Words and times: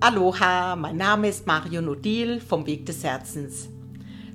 Aloha, 0.00 0.76
mein 0.76 0.96
Name 0.96 1.28
ist 1.28 1.48
Mario 1.48 1.82
Nodil 1.82 2.40
vom 2.40 2.66
Weg 2.66 2.86
des 2.86 3.02
Herzens. 3.02 3.68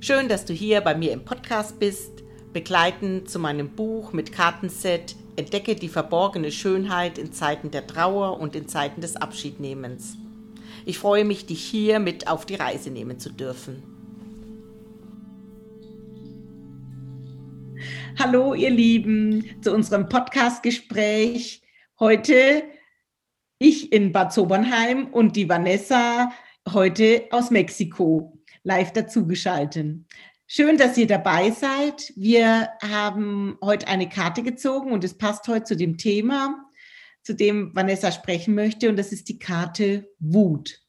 Schön, 0.02 0.28
dass 0.28 0.44
du 0.44 0.52
hier 0.52 0.82
bei 0.82 0.94
mir 0.94 1.14
im 1.14 1.24
Podcast 1.24 1.80
bist, 1.80 2.22
begleitend 2.52 3.30
zu 3.30 3.40
meinem 3.40 3.70
Buch 3.70 4.12
mit 4.12 4.34
Kartenset 4.34 5.16
Entdecke 5.38 5.76
die 5.76 5.88
verborgene 5.88 6.52
Schönheit 6.52 7.18
in 7.18 7.32
Zeiten 7.32 7.72
der 7.72 7.88
Trauer 7.88 8.42
und 8.42 8.58
in 8.58 8.68
Zeiten 8.68 9.00
des 9.00 9.16
Abschiednehmens. 9.16 10.18
Ich 10.86 11.00
freue 11.00 11.24
mich, 11.24 11.46
dich 11.46 11.64
hier 11.64 12.00
mit 12.00 12.28
auf 12.28 12.46
die 12.46 12.56
Reise 12.56 12.90
nehmen 12.90 13.18
zu 13.18 13.32
dürfen. 13.32 13.84
Hallo, 18.20 18.54
ihr 18.54 18.70
Lieben, 18.70 19.46
zu 19.62 19.74
unserem 19.74 20.10
Podcast-Gespräch. 20.10 21.62
Heute 22.02 22.64
ich 23.64 23.94
in 23.94 24.12
Bad 24.12 24.34
Sobernheim 24.34 25.08
und 25.08 25.38
die 25.38 25.48
Vanessa 25.48 26.34
heute 26.68 27.28
aus 27.32 27.50
Mexiko 27.50 28.38
live 28.64 28.92
dazugeschaltet. 28.92 30.00
Schön, 30.48 30.78
dass 30.78 30.98
ihr 30.98 31.08
dabei 31.08 31.50
seid. 31.50 32.12
Wir 32.18 32.72
haben 32.82 33.58
heute 33.64 33.88
eine 33.88 34.10
Karte 34.10 34.44
gezogen 34.44 34.92
und 34.92 35.06
es 35.06 35.18
passt 35.18 35.48
heute 35.48 35.64
zu 35.64 35.78
dem 35.78 35.98
Thema, 35.98 36.70
zu 37.24 37.34
dem 37.34 37.74
Vanessa 37.74 38.12
sprechen 38.12 38.54
möchte, 38.54 38.90
und 38.90 38.98
das 38.98 39.14
ist 39.14 39.30
die 39.30 39.40
Karte 39.40 40.10
Wut. 40.20 40.82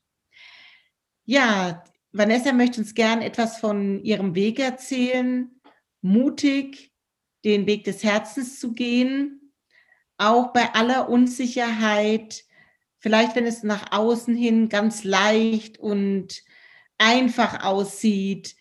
Ja, 1.27 1.84
Vanessa 2.11 2.52
möchte 2.52 2.80
uns 2.80 2.95
gern 2.95 3.22
etwas 3.22 3.59
von 3.59 4.02
ihrem 4.02 4.34
Weg 4.34 4.59
erzählen, 4.59 5.48
mutig 6.02 6.92
den 7.45 7.69
Weg 7.69 7.84
des 7.84 8.02
Herzens 8.02 8.59
zu 8.59 8.72
gehen, 8.72 9.52
auch 10.19 10.52
bei 10.52 10.75
aller 10.75 11.08
Unsicherheit, 11.08 12.45
vielleicht 13.05 13.36
wenn 13.36 13.44
es 13.44 13.62
nach 13.62 13.92
außen 13.92 14.34
hin 14.34 14.70
ganz 14.70 15.05
leicht 15.05 15.78
und 15.78 16.42
einfach 16.97 17.62
aussieht, 17.62 18.56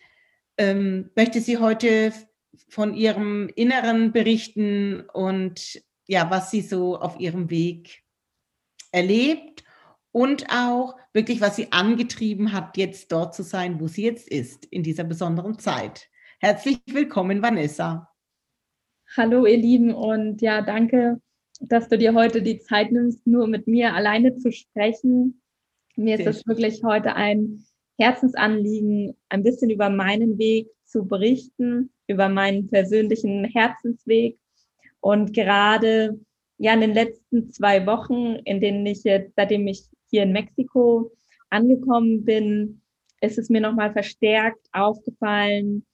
ähm, 0.58 1.10
möchte 1.16 1.40
sie 1.40 1.56
heute 1.56 2.12
von 2.68 2.92
ihrem 2.92 3.48
Inneren 3.56 4.12
berichten 4.12 5.00
und 5.14 5.82
ja, 6.06 6.30
was 6.30 6.50
sie 6.50 6.60
so 6.60 6.98
auf 6.98 7.18
ihrem 7.18 7.48
Weg 7.48 8.02
erlebt 8.92 9.64
und 10.12 10.44
auch 10.50 10.94
wirklich, 11.14 11.40
was 11.40 11.56
sie 11.56 11.72
angetrieben 11.72 12.52
hat, 12.52 12.76
jetzt 12.76 13.12
dort 13.12 13.34
zu 13.34 13.42
sein, 13.42 13.80
wo 13.80 13.88
sie 13.88 14.02
jetzt 14.04 14.28
ist, 14.28 14.66
in 14.66 14.82
dieser 14.82 15.04
besonderen 15.04 15.58
Zeit. 15.58 16.10
Herzlich 16.38 16.80
willkommen, 16.88 17.40
Vanessa. 17.40 18.12
Hallo, 19.16 19.46
ihr 19.46 19.56
Lieben, 19.56 19.94
und 19.94 20.42
ja, 20.42 20.60
danke, 20.60 21.18
dass 21.60 21.88
du 21.88 21.98
dir 21.98 22.14
heute 22.14 22.42
die 22.42 22.58
Zeit 22.58 22.92
nimmst, 22.92 23.26
nur 23.26 23.46
mit 23.46 23.66
mir 23.66 23.94
alleine 23.94 24.36
zu 24.36 24.52
sprechen. 24.52 25.40
Mir 25.96 26.18
ist 26.18 26.26
es 26.26 26.46
wirklich 26.46 26.82
heute 26.82 27.14
ein 27.14 27.64
Herzensanliegen, 27.98 29.16
ein 29.28 29.42
bisschen 29.42 29.70
über 29.70 29.88
meinen 29.88 30.38
Weg 30.38 30.68
zu 30.84 31.06
berichten, 31.06 31.90
über 32.08 32.28
meinen 32.28 32.68
persönlichen 32.68 33.44
Herzensweg. 33.44 34.38
Und 35.00 35.32
gerade 35.32 36.18
ja 36.58 36.74
in 36.74 36.80
den 36.80 36.94
letzten 36.94 37.50
zwei 37.50 37.86
Wochen, 37.86 38.36
in 38.44 38.60
denen 38.60 38.84
ich 38.86 39.04
jetzt, 39.04 39.34
seitdem 39.36 39.66
ich 39.66 39.84
hier 40.10 40.24
in 40.24 40.32
Mexiko 40.32 41.12
angekommen 41.50 42.24
bin, 42.24 42.80
ist 43.20 43.38
es 43.38 43.48
mir 43.48 43.60
nochmal 43.60 43.92
verstärkt 43.92 44.66
aufgefallen, 44.72 45.84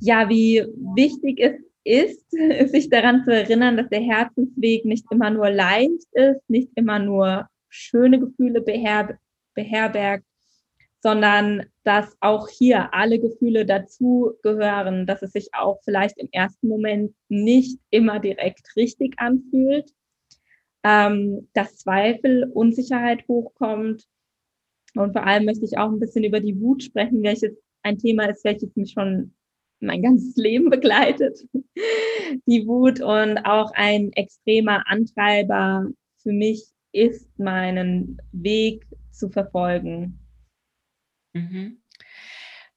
ja, 0.00 0.28
wie 0.28 0.64
wichtig 0.96 1.38
es 1.38 1.52
ist, 1.84 2.30
sich 2.70 2.88
daran 2.88 3.24
zu 3.24 3.32
erinnern, 3.32 3.76
dass 3.76 3.88
der 3.88 4.00
Herzensweg 4.00 4.84
nicht 4.84 5.06
immer 5.10 5.30
nur 5.30 5.50
leicht 5.50 6.06
ist, 6.12 6.48
nicht 6.48 6.70
immer 6.74 6.98
nur 6.98 7.48
schöne 7.68 8.20
Gefühle 8.20 8.60
beherb 8.60 9.16
beherbergt, 9.54 10.24
sondern 11.02 11.64
dass 11.84 12.16
auch 12.20 12.48
hier 12.48 12.94
alle 12.94 13.18
Gefühle 13.18 13.66
dazu 13.66 14.34
gehören, 14.42 15.06
dass 15.06 15.22
es 15.22 15.32
sich 15.32 15.48
auch 15.52 15.80
vielleicht 15.84 16.16
im 16.18 16.28
ersten 16.30 16.68
Moment 16.68 17.12
nicht 17.28 17.78
immer 17.90 18.20
direkt 18.20 18.76
richtig 18.76 19.14
anfühlt, 19.18 19.90
ähm, 20.84 21.48
dass 21.54 21.76
Zweifel, 21.76 22.44
Unsicherheit 22.54 23.26
hochkommt. 23.26 24.06
Und 24.94 25.12
vor 25.12 25.26
allem 25.26 25.44
möchte 25.44 25.64
ich 25.64 25.76
auch 25.76 25.90
ein 25.90 26.00
bisschen 26.00 26.24
über 26.24 26.40
die 26.40 26.60
Wut 26.60 26.84
sprechen, 26.84 27.22
welches 27.22 27.52
ein 27.82 27.98
Thema 27.98 28.26
ist, 28.26 28.44
welches 28.44 28.74
mich 28.76 28.92
schon 28.92 29.34
mein 29.82 30.02
ganzes 30.02 30.36
Leben 30.36 30.70
begleitet. 30.70 31.46
Die 32.46 32.66
Wut 32.66 33.00
und 33.00 33.38
auch 33.38 33.72
ein 33.74 34.12
extremer 34.12 34.84
Antreiber 34.86 35.86
für 36.18 36.32
mich 36.32 36.64
ist, 36.92 37.38
meinen 37.38 38.18
Weg 38.32 38.86
zu 39.10 39.28
verfolgen. 39.28 40.18
Mhm. 41.32 41.82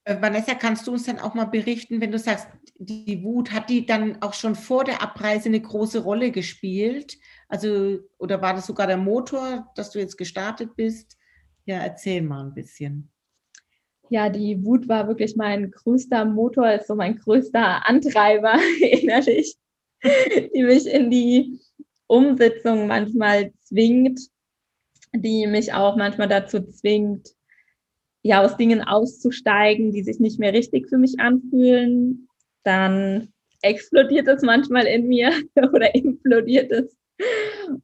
Äh, 0.06 0.22
Vanessa, 0.22 0.54
kannst 0.56 0.88
du 0.88 0.94
uns 0.94 1.06
dann 1.06 1.20
auch 1.20 1.34
mal 1.34 1.46
berichten, 1.46 2.00
wenn 2.00 2.12
du 2.12 2.20
sagst, 2.20 2.48
die 2.78 3.24
Wut, 3.24 3.52
hat 3.52 3.70
die 3.70 3.86
dann 3.86 4.22
auch 4.22 4.34
schon 4.34 4.56
vor 4.56 4.84
der 4.84 5.02
Abreise 5.02 5.50
eine 5.50 5.62
große 5.62 6.04
Rolle 6.04 6.32
gespielt? 6.32 7.18
Also, 7.50 8.00
oder 8.18 8.42
war 8.42 8.54
das 8.54 8.68
sogar 8.68 8.88
der 8.88 8.98
Motor, 8.98 9.72
dass 9.76 9.92
du 9.92 10.00
jetzt 10.00 10.18
gestartet 10.18 10.76
bist? 10.76 11.18
Ja, 11.66 11.78
erzähl 11.78 12.22
mal 12.22 12.46
ein 12.46 12.54
bisschen 12.54 13.12
ja, 14.10 14.30
die 14.30 14.64
Wut 14.64 14.88
war 14.88 15.08
wirklich 15.08 15.36
mein 15.36 15.72
größter 15.72 16.26
Motor, 16.26 16.74
ist 16.74 16.88
so 16.88 16.96
mein 16.96 17.18
größter 17.18 17.88
Antreiber 17.88 18.54
innerlich, 18.82 19.56
die 20.04 20.64
mich 20.64 20.88
in 20.88 21.10
die 21.10 21.60
Umsetzung 22.08 22.88
manchmal 22.88 23.52
zwingt, 23.64 24.20
die 25.14 25.48
mich 25.48 25.74
auch 25.74 25.96
manchmal 25.96 26.28
dazu 26.28 26.62
zwingt, 26.62 27.30
ja, 28.22 28.44
aus 28.44 28.58
Dingen 28.58 28.82
auszusteigen, 28.82 29.92
die 29.92 30.04
sich 30.04 30.20
nicht 30.20 30.40
mehr 30.40 30.54
richtig 30.54 30.90
für 30.90 30.98
mich 30.98 31.20
anfühlen. 31.20 32.28
Dann 32.64 33.32
explodiert 33.62 34.28
es 34.28 34.42
manchmal 34.42 34.86
in 34.86 35.08
mir 35.08 35.32
oder 35.56 35.94
implodiert 35.94 36.72
es. 36.72 36.96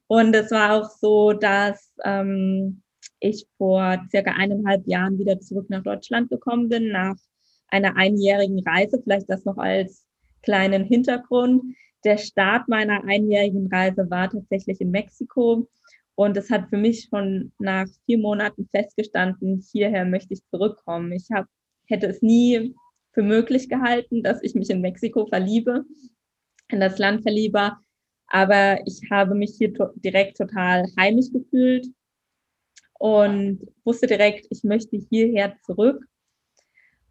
Und 0.07 0.35
es 0.35 0.51
war 0.51 0.73
auch 0.73 0.89
so, 0.89 1.33
dass 1.33 1.91
ähm, 2.03 2.81
ich 3.19 3.45
vor 3.57 4.03
circa 4.09 4.31
eineinhalb 4.31 4.87
Jahren 4.87 5.17
wieder 5.17 5.39
zurück 5.39 5.69
nach 5.69 5.83
Deutschland 5.83 6.29
gekommen 6.29 6.69
bin, 6.69 6.89
nach 6.89 7.15
einer 7.67 7.95
einjährigen 7.95 8.59
Reise, 8.59 9.01
vielleicht 9.01 9.29
das 9.29 9.45
noch 9.45 9.57
als 9.57 10.05
kleinen 10.41 10.83
Hintergrund. 10.83 11.75
Der 12.03 12.17
Start 12.17 12.67
meiner 12.67 13.03
einjährigen 13.03 13.67
Reise 13.67 14.09
war 14.09 14.29
tatsächlich 14.29 14.81
in 14.81 14.91
Mexiko 14.91 15.69
und 16.15 16.35
es 16.35 16.49
hat 16.49 16.69
für 16.69 16.77
mich 16.77 17.07
schon 17.09 17.51
nach 17.59 17.87
vier 18.05 18.17
Monaten 18.17 18.67
festgestanden, 18.71 19.63
hierher 19.71 20.05
möchte 20.05 20.33
ich 20.33 20.45
zurückkommen. 20.47 21.11
Ich 21.11 21.27
hab, 21.31 21.45
hätte 21.85 22.07
es 22.07 22.21
nie 22.21 22.75
für 23.13 23.23
möglich 23.23 23.69
gehalten, 23.69 24.23
dass 24.23 24.41
ich 24.41 24.55
mich 24.55 24.69
in 24.69 24.81
Mexiko 24.81 25.27
verliebe, 25.27 25.85
in 26.69 26.79
das 26.79 26.97
Land 26.97 27.21
verliebe, 27.21 27.73
aber 28.27 28.79
ich 28.85 29.01
habe 29.11 29.35
mich 29.35 29.55
hier 29.57 29.73
to 29.73 29.89
direkt 29.95 30.37
total 30.37 30.85
heimisch 30.97 31.31
gefühlt 31.31 31.87
und 33.01 33.67
wusste 33.83 34.05
direkt, 34.05 34.45
ich 34.51 34.63
möchte 34.63 34.95
hierher 34.95 35.57
zurück. 35.65 36.05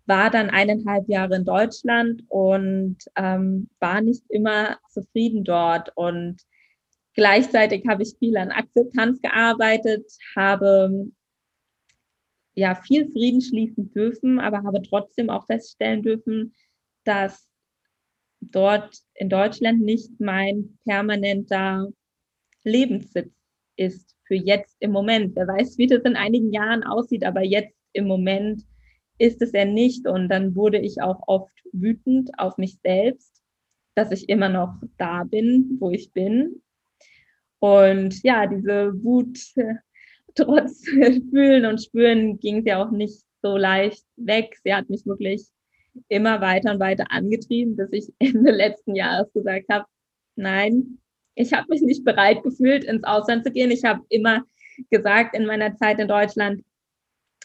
War 0.07 0.31
dann 0.31 0.49
eineinhalb 0.49 1.09
Jahre 1.09 1.35
in 1.35 1.45
Deutschland 1.45 2.23
und 2.29 2.97
ähm, 3.17 3.69
war 3.81 4.01
nicht 4.01 4.23
immer 4.29 4.79
zufrieden 4.89 5.43
dort. 5.43 5.91
Und 5.97 6.43
gleichzeitig 7.15 7.89
habe 7.89 8.05
ich 8.05 8.15
viel 8.21 8.37
an 8.37 8.53
Akzeptanz 8.53 9.21
gearbeitet, 9.21 10.07
habe 10.37 11.11
ja 12.55 12.77
viel 12.77 13.11
Frieden 13.11 13.41
schließen 13.41 13.93
dürfen, 13.93 14.39
aber 14.39 14.63
habe 14.63 14.83
trotzdem 14.83 15.29
auch 15.29 15.47
feststellen 15.47 16.05
dürfen, 16.05 16.55
dass 17.03 17.49
dort 18.41 18.97
in 19.15 19.29
Deutschland 19.29 19.81
nicht 19.81 20.21
mein 20.21 20.79
permanenter 20.85 21.89
Lebenssitz 22.63 23.35
ist 23.75 24.15
für 24.31 24.37
jetzt 24.37 24.77
im 24.79 24.93
Moment. 24.93 25.35
Wer 25.35 25.49
weiß, 25.49 25.77
wie 25.77 25.89
das 25.89 26.03
in 26.03 26.15
einigen 26.15 26.53
Jahren 26.53 26.85
aussieht, 26.85 27.25
aber 27.25 27.43
jetzt 27.43 27.75
im 27.93 28.07
Moment 28.07 28.63
ist 29.19 29.43
es 29.43 29.51
ja 29.51 29.65
nicht. 29.65 30.07
Und 30.07 30.29
dann 30.29 30.55
wurde 30.55 30.79
ich 30.79 31.03
auch 31.03 31.21
oft 31.27 31.53
wütend 31.73 32.31
auf 32.39 32.57
mich 32.57 32.79
selbst, 32.81 33.43
dass 33.97 34.13
ich 34.13 34.29
immer 34.29 34.49
noch 34.49 34.75
da 34.99 35.25
bin, 35.25 35.79
wo 35.81 35.91
ich 35.91 36.13
bin. 36.13 36.63
Und 37.59 38.23
ja, 38.23 38.47
diese 38.47 38.93
Wut 39.03 39.37
trotz 40.37 40.89
Fühlen 40.89 41.67
und 41.67 41.83
Spüren 41.83 42.39
ging 42.39 42.65
ja 42.65 42.85
auch 42.85 42.93
nicht 42.93 43.25
so 43.43 43.57
leicht 43.57 44.05
weg. 44.15 44.57
Sie 44.63 44.73
hat 44.73 44.89
mich 44.89 45.05
wirklich 45.07 45.49
immer 46.09 46.41
weiter 46.41 46.73
und 46.73 46.79
weiter 46.79 47.07
angetrieben, 47.11 47.75
bis 47.75 47.91
ich 47.91 48.15
Ende 48.21 48.53
letzten 48.53 48.95
Jahres 48.95 49.33
gesagt 49.33 49.67
habe, 49.73 49.87
nein, 50.37 51.00
ich 51.35 51.53
habe 51.53 51.67
mich 51.69 51.83
nicht 51.83 52.05
bereit 52.05 52.43
gefühlt, 52.43 52.85
ins 52.85 53.05
Ausland 53.05 53.45
zu 53.45 53.53
gehen. 53.53 53.71
Ich 53.71 53.85
habe 53.85 54.03
immer 54.09 54.45
gesagt 54.91 55.35
in 55.35 55.47
meiner 55.47 55.77
Zeit 55.77 55.99
in 55.99 56.09
Deutschland, 56.09 56.65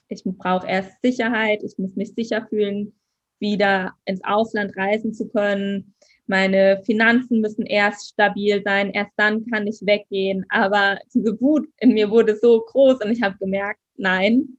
ich 0.08 0.24
brauche 0.24 0.68
erst 0.68 1.02
Sicherheit, 1.02 1.64
ich 1.64 1.78
muss 1.78 1.96
mich 1.96 2.14
sicher 2.14 2.46
fühlen, 2.48 2.94
wieder 3.40 3.94
ins 4.06 4.24
Ausland 4.24 4.76
reisen 4.78 5.14
zu 5.14 5.28
können, 5.28 5.96
meine 6.28 6.82
Finanzen 6.86 7.40
müssen 7.40 7.66
erst 7.66 8.10
stabil 8.10 8.64
sein, 8.64 8.92
erst 8.92 9.12
dann 9.16 9.46
kann 9.46 9.68
ich 9.68 9.82
weggehen. 9.82 10.46
Aber 10.50 10.98
diese 11.14 11.40
Wut 11.40 11.68
in 11.78 11.94
mir 11.94 12.10
wurde 12.10 12.36
so 12.36 12.62
groß 12.62 13.04
und 13.04 13.12
ich 13.12 13.22
habe 13.22 13.38
gemerkt, 13.38 13.80
nein, 13.96 14.58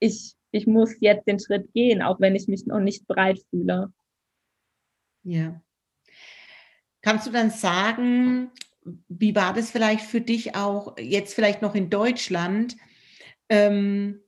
ich, 0.00 0.34
ich 0.50 0.66
muss 0.66 0.96
jetzt 1.00 1.28
den 1.28 1.38
Schritt 1.38 1.72
gehen, 1.72 2.02
auch 2.02 2.20
wenn 2.20 2.34
ich 2.34 2.48
mich 2.48 2.66
noch 2.66 2.80
nicht 2.80 3.06
bereit 3.06 3.38
fühle. 3.50 3.92
Ja. 5.22 5.62
Kannst 7.06 7.24
du 7.24 7.30
dann 7.30 7.50
sagen, 7.50 8.50
wie 9.08 9.36
war 9.36 9.54
das 9.54 9.70
vielleicht 9.70 10.04
für 10.04 10.20
dich 10.20 10.56
auch 10.56 10.98
jetzt 10.98 11.34
vielleicht 11.34 11.62
noch 11.62 11.76
in 11.76 11.88
Deutschland? 11.88 12.76
Ähm, 13.48 14.22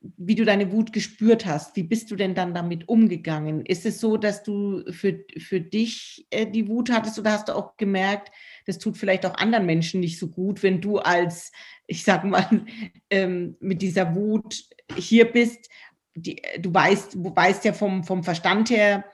wie 0.00 0.34
du 0.34 0.46
deine 0.46 0.72
Wut 0.72 0.94
gespürt 0.94 1.44
hast. 1.44 1.76
Wie 1.76 1.82
bist 1.82 2.10
du 2.10 2.16
denn 2.16 2.34
dann 2.34 2.54
damit 2.54 2.88
umgegangen? 2.88 3.66
Ist 3.66 3.84
es 3.84 4.00
so, 4.00 4.16
dass 4.16 4.42
du 4.42 4.90
für, 4.92 5.26
für 5.36 5.60
dich 5.60 6.26
äh, 6.30 6.46
die 6.46 6.68
Wut 6.68 6.90
hattest 6.90 7.18
oder 7.18 7.32
hast 7.32 7.48
du 7.48 7.54
auch 7.54 7.76
gemerkt, 7.76 8.32
das 8.64 8.78
tut 8.78 8.96
vielleicht 8.96 9.26
auch 9.26 9.34
anderen 9.34 9.66
Menschen 9.66 10.00
nicht 10.00 10.18
so 10.18 10.28
gut, 10.28 10.62
wenn 10.62 10.80
du 10.80 10.96
als, 10.96 11.52
ich 11.86 12.02
sag 12.02 12.24
mal, 12.24 12.64
ähm, 13.10 13.58
mit 13.60 13.82
dieser 13.82 14.14
Wut 14.14 14.64
hier 14.96 15.30
bist? 15.30 15.68
Die, 16.14 16.40
du 16.60 16.72
weißt, 16.72 17.16
du 17.16 17.36
weißt 17.36 17.66
ja 17.66 17.74
vom, 17.74 18.04
vom 18.04 18.24
Verstand 18.24 18.70
her, 18.70 19.04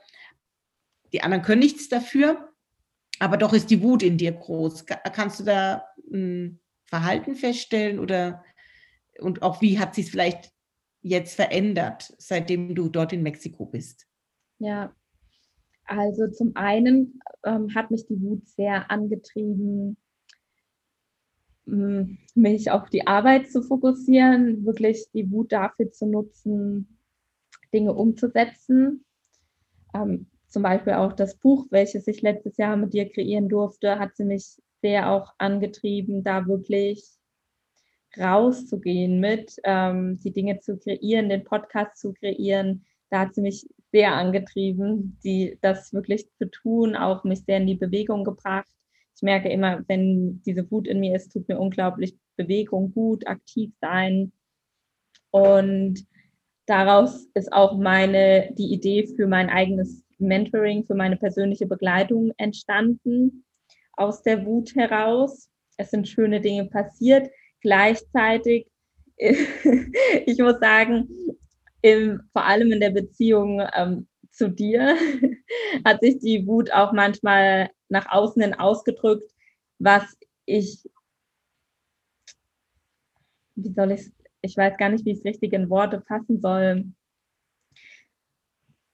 die 1.11 1.21
anderen 1.21 1.43
können 1.43 1.59
nichts 1.59 1.89
dafür, 1.89 2.52
aber 3.23 3.37
doch 3.37 3.53
ist 3.53 3.69
die 3.69 3.81
Wut 3.81 4.03
in 4.03 4.17
dir 4.17 4.33
groß. 4.33 4.85
Kannst 4.85 5.39
du 5.39 5.45
da 5.45 5.85
ein 6.11 6.59
Verhalten 6.85 7.35
feststellen 7.35 7.99
oder 7.99 8.43
und 9.19 9.41
auch 9.41 9.61
wie 9.61 9.79
hat 9.79 9.95
sich 9.95 10.05
es 10.05 10.11
vielleicht 10.11 10.51
jetzt 11.01 11.35
verändert, 11.35 12.13
seitdem 12.17 12.75
du 12.75 12.89
dort 12.89 13.13
in 13.13 13.23
Mexiko 13.23 13.65
bist? 13.65 14.07
Ja, 14.59 14.93
also 15.85 16.27
zum 16.27 16.55
einen 16.55 17.21
ähm, 17.45 17.73
hat 17.73 17.91
mich 17.91 18.05
die 18.07 18.21
Wut 18.21 18.45
sehr 18.47 18.91
angetrieben, 18.91 19.95
hm, 21.65 22.17
mich 22.35 22.71
auf 22.71 22.89
die 22.89 23.07
Arbeit 23.07 23.49
zu 23.49 23.61
fokussieren, 23.61 24.65
wirklich 24.65 25.05
die 25.13 25.31
Wut 25.31 25.53
dafür 25.53 25.91
zu 25.91 26.07
nutzen, 26.07 26.99
Dinge 27.73 27.93
umzusetzen. 27.93 29.05
Ähm, 29.93 30.27
zum 30.53 30.61
Beispiel 30.61 30.93
auch 30.93 31.13
das 31.13 31.35
Buch, 31.35 31.65
welches 31.71 32.07
ich 32.07 32.21
letztes 32.21 32.57
Jahr 32.57 32.77
mit 32.77 32.93
dir 32.93 33.09
kreieren 33.09 33.49
durfte, 33.49 33.97
hat 33.97 34.15
sie 34.15 34.23
mich 34.23 34.61
sehr 34.83 35.09
auch 35.09 35.33
angetrieben, 35.39 36.23
da 36.23 36.45
wirklich 36.45 37.03
rauszugehen 38.19 39.19
mit, 39.19 39.55
ähm, 39.63 40.19
die 40.19 40.31
Dinge 40.31 40.59
zu 40.59 40.77
kreieren, 40.77 41.29
den 41.29 41.43
Podcast 41.43 41.97
zu 41.97 42.13
kreieren. 42.13 42.85
Da 43.09 43.21
hat 43.21 43.33
sie 43.33 43.41
mich 43.41 43.67
sehr 43.91 44.13
angetrieben, 44.13 45.17
die, 45.23 45.57
das 45.61 45.91
wirklich 45.91 46.31
zu 46.35 46.47
tun, 46.51 46.95
auch 46.95 47.23
mich 47.23 47.39
sehr 47.45 47.57
in 47.57 47.65
die 47.65 47.73
Bewegung 47.73 48.23
gebracht. 48.23 48.69
Ich 49.15 49.23
merke 49.23 49.49
immer, 49.49 49.83
wenn 49.87 50.43
diese 50.43 50.69
Wut 50.69 50.87
in 50.87 50.99
mir 50.99 51.15
ist, 51.15 51.33
tut 51.33 51.47
mir 51.47 51.59
unglaublich 51.59 52.15
Bewegung 52.35 52.93
gut, 52.93 53.25
aktiv 53.25 53.71
sein. 53.81 54.31
Und 55.31 56.05
daraus 56.67 57.25
ist 57.33 57.51
auch 57.51 57.75
meine, 57.75 58.53
die 58.55 58.71
Idee 58.71 59.07
für 59.07 59.25
mein 59.25 59.49
eigenes 59.49 60.02
Mentoring, 60.27 60.85
für 60.85 60.95
meine 60.95 61.17
persönliche 61.17 61.65
Begleitung 61.65 62.31
entstanden, 62.37 63.45
aus 63.93 64.23
der 64.23 64.45
Wut 64.45 64.75
heraus. 64.75 65.49
Es 65.77 65.91
sind 65.91 66.07
schöne 66.07 66.41
Dinge 66.41 66.65
passiert 66.65 67.29
gleichzeitig, 67.61 68.67
ich 69.17 70.37
muss 70.39 70.59
sagen, 70.59 71.07
im, 71.81 72.21
vor 72.31 72.45
allem 72.45 72.71
in 72.71 72.79
der 72.79 72.91
Beziehung 72.91 73.61
ähm, 73.73 74.07
zu 74.31 74.49
dir 74.49 74.97
hat 75.85 76.01
sich 76.01 76.19
die 76.19 76.45
Wut 76.45 76.71
auch 76.71 76.91
manchmal 76.91 77.69
nach 77.89 78.11
außen 78.11 78.41
hin 78.41 78.53
ausgedrückt, 78.53 79.31
was 79.79 80.17
ich, 80.45 80.83
wie 83.55 83.73
soll 83.73 83.91
ich 83.91 84.11
ich 84.43 84.57
weiß 84.57 84.77
gar 84.77 84.89
nicht, 84.89 85.05
wie 85.05 85.11
ich 85.11 85.19
es 85.19 85.25
richtig 85.25 85.53
in 85.53 85.69
Worte 85.69 86.03
fassen 86.05 86.41
soll. 86.41 86.85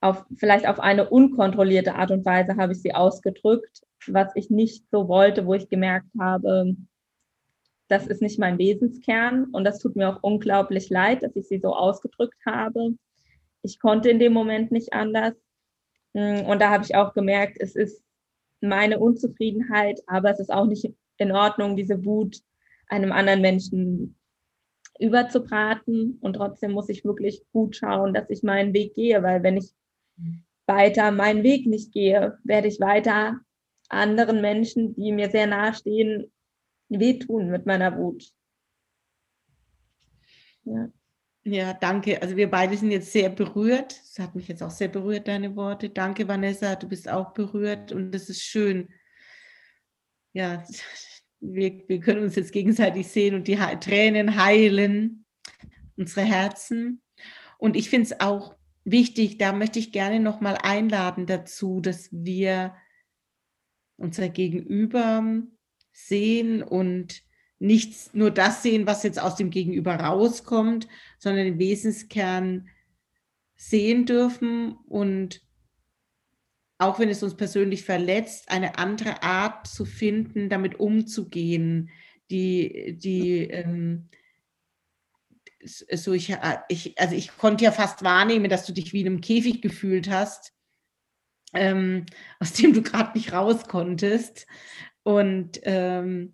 Auf, 0.02 0.26
vielleicht 0.38 0.68
auf 0.68 0.80
eine 0.80 1.10
unkontrollierte 1.10 1.96
Art 1.96 2.12
und 2.12 2.26
Weise 2.26 2.56
habe 2.56 2.72
ich 2.72 2.82
sie 2.82 2.96
ausgedrückt, 2.96 3.82
was 4.08 4.32
ich 4.36 4.50
nicht 4.50 4.90
so 4.92 5.08
wollte, 5.10 5.46
wo 5.46 5.54
ich 5.54 5.70
gemerkt 5.70 6.08
habe, 6.18 6.76
das 7.90 8.08
ist 8.08 8.22
nicht 8.22 8.40
mein 8.40 8.58
Wesenskern 8.58 9.46
und 9.46 9.64
das 9.64 9.80
tut 9.80 9.96
mir 9.96 10.10
auch 10.10 10.24
unglaublich 10.24 10.90
leid, 10.90 11.24
dass 11.24 11.36
ich 11.36 11.48
sie 11.48 11.60
so 11.60 11.76
ausgedrückt 11.76 12.38
habe. 12.46 12.96
Ich 13.64 13.80
konnte 13.80 14.10
in 14.10 14.20
dem 14.20 14.32
Moment 14.32 14.72
nicht 14.72 14.94
anders. 14.94 15.34
Und 16.14 16.60
da 16.60 16.70
habe 16.70 16.84
ich 16.84 16.96
auch 16.96 17.14
gemerkt, 17.14 17.58
es 17.60 17.76
ist 17.76 18.02
meine 18.62 19.00
Unzufriedenheit, 19.00 20.02
aber 20.08 20.30
es 20.30 20.40
ist 20.40 20.52
auch 20.52 20.66
nicht 20.66 20.94
in 21.18 21.32
Ordnung, 21.32 21.76
diese 21.76 22.06
Wut 22.06 22.38
einem 22.88 23.12
anderen 23.12 23.42
Menschen 23.42 24.16
überzubraten. 25.00 26.20
Und 26.22 26.34
trotzdem 26.34 26.72
muss 26.72 26.90
ich 26.90 27.06
wirklich 27.06 27.44
gut 27.52 27.76
schauen, 27.76 28.14
dass 28.14 28.30
ich 28.30 28.44
meinen 28.44 28.74
Weg 28.74 28.94
gehe, 28.94 29.22
weil 29.24 29.42
wenn 29.42 29.58
ich 29.58 29.74
weiter 30.66 31.12
meinen 31.12 31.44
Weg 31.44 31.66
nicht 31.66 31.92
gehe, 31.92 32.38
werde 32.44 32.68
ich 32.68 32.80
weiter 32.80 33.40
anderen 33.90 34.42
Menschen, 34.42 34.96
die 34.96 35.12
mir 35.12 35.30
sehr 35.30 35.48
nahestehen, 35.48 36.32
wehtun 36.90 37.50
mit 37.50 37.66
meiner 37.66 37.98
Wut. 37.98 38.32
Ja. 40.64 40.92
Ja, 41.46 41.74
danke. 41.74 42.22
Also 42.22 42.36
wir 42.36 42.50
beide 42.50 42.78
sind 42.78 42.92
jetzt 42.92 43.12
sehr 43.12 43.30
berührt. 43.30 43.94
Es 44.04 44.20
hat 44.20 44.36
mich 44.36 44.48
jetzt 44.48 44.62
auch 44.62 44.70
sehr 44.70 44.90
berührt, 44.90 45.28
deine 45.28 45.56
Worte. 45.56 45.90
Danke, 45.90 46.28
Vanessa. 46.28 46.76
Du 46.76 46.88
bist 46.88 47.10
auch 47.10 47.34
berührt 47.34 47.92
und 47.92 48.12
das 48.12 48.30
ist 48.30 48.44
schön. 48.44 48.90
Ja, 50.34 50.64
wir, 51.40 51.82
wir 51.88 52.00
können 52.00 52.24
uns 52.24 52.36
jetzt 52.36 52.52
gegenseitig 52.52 53.08
sehen 53.08 53.36
und 53.36 53.48
die 53.48 53.56
Tränen 53.80 54.36
heilen, 54.36 55.26
unsere 55.96 56.26
Herzen. 56.26 57.02
Und 57.58 57.76
ich 57.76 57.90
finde 57.90 58.08
es 58.08 58.20
auch 58.20 58.56
wichtig, 58.84 59.38
da 59.38 59.54
möchte 59.54 59.80
ich 59.80 59.92
gerne 59.92 60.20
nochmal 60.20 60.58
einladen 60.62 61.26
dazu, 61.26 61.82
dass 61.82 62.10
wir 62.12 62.76
unser 63.98 64.30
Gegenüber 64.30 65.44
sehen 65.92 66.64
und 66.64 67.24
nicht 67.60 68.16
nur 68.16 68.32
das 68.32 68.64
sehen, 68.64 68.88
was 68.88 69.04
jetzt 69.04 69.20
aus 69.20 69.36
dem 69.36 69.50
Gegenüber 69.50 69.96
rauskommt, 69.96 70.88
sondern 71.18 71.46
den 71.46 71.60
Wesenskern 71.60 72.70
sehen 73.58 74.06
dürfen 74.06 74.78
und 74.88 75.42
auch 76.78 76.98
wenn 76.98 77.10
es 77.10 77.22
uns 77.22 77.36
persönlich 77.36 77.84
verletzt, 77.84 78.50
eine 78.50 78.78
andere 78.78 79.22
Art 79.22 79.68
zu 79.68 79.84
finden, 79.84 80.48
damit 80.48 80.80
umzugehen, 80.80 81.90
die, 82.32 82.96
die 82.98 83.42
ähm, 83.50 84.08
so 85.64 86.14
ich, 86.14 86.36
ich, 86.70 87.00
also 87.00 87.16
ich 87.16 87.38
konnte 87.38 87.64
ja 87.64 87.72
fast 87.72 88.04
wahrnehmen, 88.04 88.50
dass 88.50 88.66
du 88.66 88.74
dich 88.74 88.94
wie 88.94 89.02
in 89.02 89.08
einem 89.08 89.22
Käfig 89.22 89.62
gefühlt 89.62 90.10
hast, 90.10 90.54
ähm, 91.54 92.06
aus 92.40 92.54
dem 92.54 92.74
du 92.74 92.82
gerade 92.82 93.18
nicht 93.18 93.34
raus 93.34 93.68
konntest. 93.68 94.48
Und 95.04 95.60
ähm, 95.64 96.34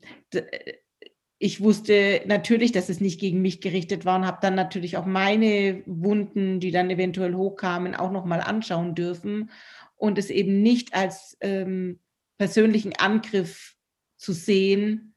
ich 1.37 1.61
wusste 1.61 2.21
natürlich, 2.25 2.71
dass 2.71 2.89
es 2.89 2.99
nicht 2.99 3.19
gegen 3.19 3.41
mich 3.41 3.61
gerichtet 3.61 4.05
war 4.05 4.17
und 4.17 4.25
habe 4.25 4.39
dann 4.41 4.55
natürlich 4.55 4.97
auch 4.97 5.05
meine 5.05 5.83
Wunden, 5.85 6.59
die 6.59 6.71
dann 6.71 6.89
eventuell 6.89 7.35
hochkamen, 7.35 7.95
auch 7.95 8.11
nochmal 8.11 8.41
anschauen 8.41 8.95
dürfen 8.95 9.51
und 9.95 10.17
es 10.17 10.29
eben 10.29 10.61
nicht 10.61 10.93
als 10.93 11.37
ähm, 11.41 11.99
persönlichen 12.37 12.95
Angriff 12.95 13.75
zu 14.17 14.33
sehen, 14.33 15.15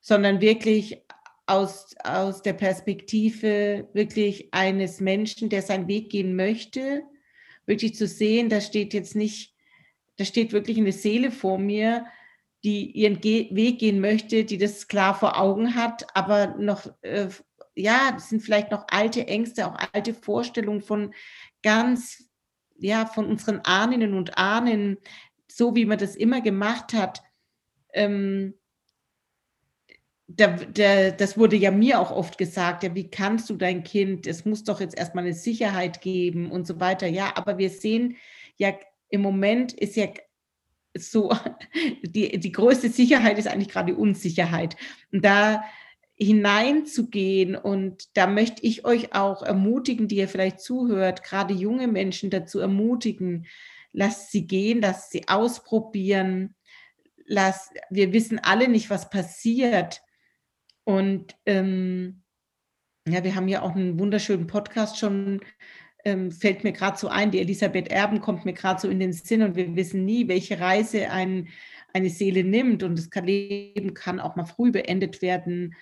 sondern 0.00 0.40
wirklich 0.40 1.02
aus, 1.48 1.94
aus 2.04 2.42
der 2.42 2.52
Perspektive 2.52 3.88
wirklich 3.92 4.48
eines 4.52 5.00
Menschen, 5.00 5.48
der 5.48 5.62
seinen 5.62 5.88
Weg 5.88 6.10
gehen 6.10 6.36
möchte, 6.36 7.02
wirklich 7.66 7.94
zu 7.94 8.06
sehen, 8.06 8.48
da 8.48 8.60
steht 8.60 8.94
jetzt 8.94 9.14
nicht, 9.14 9.54
da 10.16 10.24
steht 10.24 10.52
wirklich 10.52 10.78
eine 10.78 10.92
Seele 10.92 11.30
vor 11.30 11.58
mir, 11.58 12.06
die 12.64 12.90
ihren 12.90 13.20
Ge 13.20 13.54
Weg 13.54 13.78
gehen 13.78 14.00
möchte, 14.00 14.44
die 14.44 14.58
das 14.58 14.88
klar 14.88 15.14
vor 15.14 15.38
Augen 15.40 15.74
hat, 15.74 16.06
aber 16.14 16.56
noch, 16.58 16.90
äh, 17.02 17.28
ja, 17.74 18.12
das 18.12 18.28
sind 18.28 18.42
vielleicht 18.42 18.70
noch 18.70 18.86
alte 18.90 19.26
Ängste, 19.26 19.66
auch 19.66 19.76
alte 19.92 20.12
Vorstellungen 20.12 20.82
von 20.82 21.14
ganz, 21.62 22.28
ja, 22.78 23.06
von 23.06 23.26
unseren 23.26 23.60
Ahnen 23.60 24.14
und 24.14 24.36
Ahnen, 24.36 24.98
so 25.46 25.74
wie 25.76 25.84
man 25.84 25.98
das 25.98 26.16
immer 26.16 26.40
gemacht 26.40 26.92
hat. 26.92 27.22
Ähm, 27.92 28.54
da, 30.28 30.48
da, 30.48 31.10
das 31.10 31.38
wurde 31.38 31.56
ja 31.56 31.70
mir 31.70 31.98
auch 32.00 32.10
oft 32.10 32.38
gesagt, 32.38 32.82
ja, 32.82 32.94
wie 32.94 33.10
kannst 33.10 33.48
du 33.50 33.56
dein 33.56 33.82
Kind, 33.82 34.26
es 34.26 34.44
muss 34.44 34.62
doch 34.62 34.80
jetzt 34.80 34.96
erstmal 34.96 35.24
eine 35.24 35.34
Sicherheit 35.34 36.00
geben 36.00 36.50
und 36.50 36.66
so 36.66 36.78
weiter. 36.80 37.06
Ja, 37.06 37.32
aber 37.36 37.58
wir 37.58 37.70
sehen 37.70 38.16
ja, 38.58 38.74
im 39.08 39.22
Moment 39.22 39.72
ist 39.72 39.96
ja 39.96 40.08
so, 40.96 41.32
die, 42.02 42.38
die 42.38 42.52
größte 42.52 42.90
Sicherheit 42.90 43.38
ist 43.38 43.48
eigentlich 43.48 43.70
gerade 43.70 43.92
die 43.92 43.98
Unsicherheit. 43.98 44.76
Und 45.10 45.24
da 45.24 45.64
hineinzugehen. 46.18 47.54
Und 47.54 48.16
da 48.16 48.26
möchte 48.26 48.66
ich 48.66 48.84
euch 48.84 49.14
auch 49.14 49.42
ermutigen, 49.42 50.08
die 50.08 50.16
ihr 50.16 50.28
vielleicht 50.28 50.60
zuhört, 50.60 51.22
gerade 51.22 51.54
junge 51.54 51.86
Menschen 51.86 52.28
dazu 52.28 52.58
ermutigen, 52.58 53.46
lasst 53.92 54.32
sie 54.32 54.46
gehen, 54.46 54.80
lasst 54.80 55.12
sie 55.12 55.28
ausprobieren. 55.28 56.56
Lasst, 57.24 57.70
wir 57.90 58.12
wissen 58.12 58.38
alle 58.38 58.68
nicht, 58.68 58.90
was 58.90 59.10
passiert. 59.10 60.02
Und 60.88 61.36
ähm, 61.44 62.22
ja, 63.06 63.22
wir 63.22 63.34
haben 63.34 63.46
ja 63.46 63.60
auch 63.60 63.76
einen 63.76 63.98
wunderschönen 63.98 64.46
Podcast 64.46 64.96
schon, 64.96 65.42
ähm, 66.06 66.32
fällt 66.32 66.64
mir 66.64 66.72
gerade 66.72 66.96
so 66.96 67.08
ein, 67.08 67.30
die 67.30 67.40
Elisabeth 67.40 67.88
Erben 67.88 68.22
kommt 68.22 68.46
mir 68.46 68.54
gerade 68.54 68.80
so 68.80 68.88
in 68.88 68.98
den 68.98 69.12
Sinn 69.12 69.42
und 69.42 69.54
wir 69.54 69.76
wissen 69.76 70.06
nie, 70.06 70.28
welche 70.28 70.60
Reise 70.60 71.10
ein, 71.10 71.48
eine 71.92 72.08
Seele 72.08 72.42
nimmt 72.42 72.82
und 72.82 72.98
das 72.98 73.10
Leben 73.22 73.92
kann 73.92 74.18
auch 74.18 74.34
mal 74.34 74.46
früh 74.46 74.72
beendet 74.72 75.20
werden. 75.20 75.74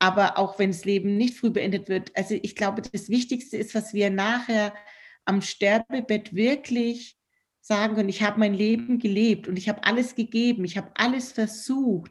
Aber 0.00 0.36
auch 0.36 0.58
wenn 0.58 0.72
das 0.72 0.84
Leben 0.84 1.16
nicht 1.16 1.36
früh 1.36 1.50
beendet 1.50 1.88
wird, 1.88 2.10
also 2.16 2.34
ich 2.42 2.56
glaube, 2.56 2.82
das 2.82 3.08
Wichtigste 3.08 3.56
ist, 3.56 3.76
was 3.76 3.94
wir 3.94 4.10
nachher 4.10 4.74
am 5.26 5.42
Sterbebett 5.42 6.34
wirklich 6.34 7.16
sagen 7.60 7.94
können, 7.94 8.08
ich 8.08 8.24
habe 8.24 8.40
mein 8.40 8.54
Leben 8.54 8.98
gelebt 8.98 9.46
und 9.46 9.56
ich 9.56 9.68
habe 9.68 9.84
alles 9.84 10.16
gegeben, 10.16 10.64
ich 10.64 10.76
habe 10.76 10.90
alles 10.96 11.30
versucht. 11.30 12.10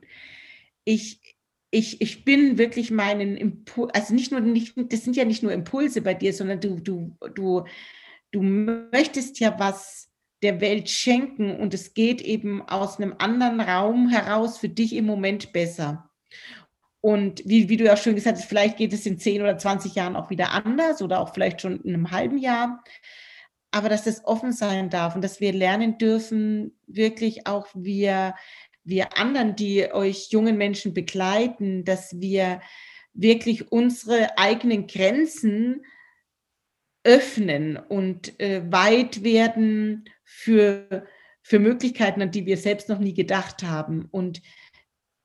Ich, 0.85 1.19
ich, 1.71 2.01
ich 2.01 2.25
bin 2.25 2.57
wirklich 2.57 2.91
meinen 2.91 3.37
Impuls, 3.37 3.93
also 3.93 4.13
nicht 4.13 4.31
nur, 4.31 4.41
nicht, 4.41 4.73
das 4.91 5.03
sind 5.03 5.15
ja 5.15 5.25
nicht 5.25 5.43
nur 5.43 5.51
Impulse 5.51 6.01
bei 6.01 6.13
dir, 6.13 6.33
sondern 6.33 6.59
du, 6.59 6.79
du, 6.79 7.15
du, 7.35 7.65
du 8.31 8.41
möchtest 8.41 9.39
ja 9.39 9.55
was 9.59 10.09
der 10.41 10.61
Welt 10.61 10.89
schenken 10.89 11.55
und 11.57 11.73
es 11.73 11.93
geht 11.93 12.21
eben 12.21 12.61
aus 12.61 12.97
einem 12.97 13.15
anderen 13.19 13.59
Raum 13.59 14.09
heraus 14.09 14.57
für 14.57 14.69
dich 14.69 14.95
im 14.95 15.05
Moment 15.05 15.51
besser. 15.51 16.09
Und 17.01 17.41
wie, 17.45 17.69
wie 17.69 17.77
du 17.77 17.85
ja 17.85 17.95
schon 17.95 18.15
gesagt 18.15 18.37
hast, 18.37 18.47
vielleicht 18.47 18.77
geht 18.77 18.93
es 18.93 19.05
in 19.05 19.19
10 19.19 19.41
oder 19.41 19.57
20 19.57 19.95
Jahren 19.95 20.15
auch 20.15 20.29
wieder 20.29 20.51
anders 20.51 21.01
oder 21.01 21.19
auch 21.19 21.33
vielleicht 21.33 21.61
schon 21.61 21.81
in 21.81 21.93
einem 21.93 22.11
halben 22.11 22.37
Jahr. 22.37 22.83
Aber 23.71 23.89
dass 23.89 24.03
das 24.03 24.25
offen 24.25 24.51
sein 24.51 24.89
darf 24.89 25.15
und 25.15 25.23
dass 25.23 25.39
wir 25.39 25.53
lernen 25.53 25.97
dürfen, 25.97 26.77
wirklich 26.87 27.47
auch 27.47 27.67
wir 27.73 28.33
wir 28.89 29.17
anderen, 29.17 29.55
die 29.55 29.91
euch 29.91 30.29
jungen 30.31 30.57
Menschen 30.57 30.93
begleiten, 30.93 31.85
dass 31.85 32.19
wir 32.19 32.61
wirklich 33.13 33.71
unsere 33.71 34.37
eigenen 34.37 34.87
Grenzen 34.87 35.85
öffnen 37.03 37.77
und 37.77 38.39
äh, 38.39 38.61
weit 38.71 39.23
werden 39.23 40.05
für, 40.23 41.05
für 41.41 41.59
Möglichkeiten, 41.59 42.21
an 42.21 42.31
die 42.31 42.45
wir 42.45 42.57
selbst 42.57 42.89
noch 42.89 42.99
nie 42.99 43.13
gedacht 43.13 43.63
haben. 43.63 44.05
Und 44.11 44.41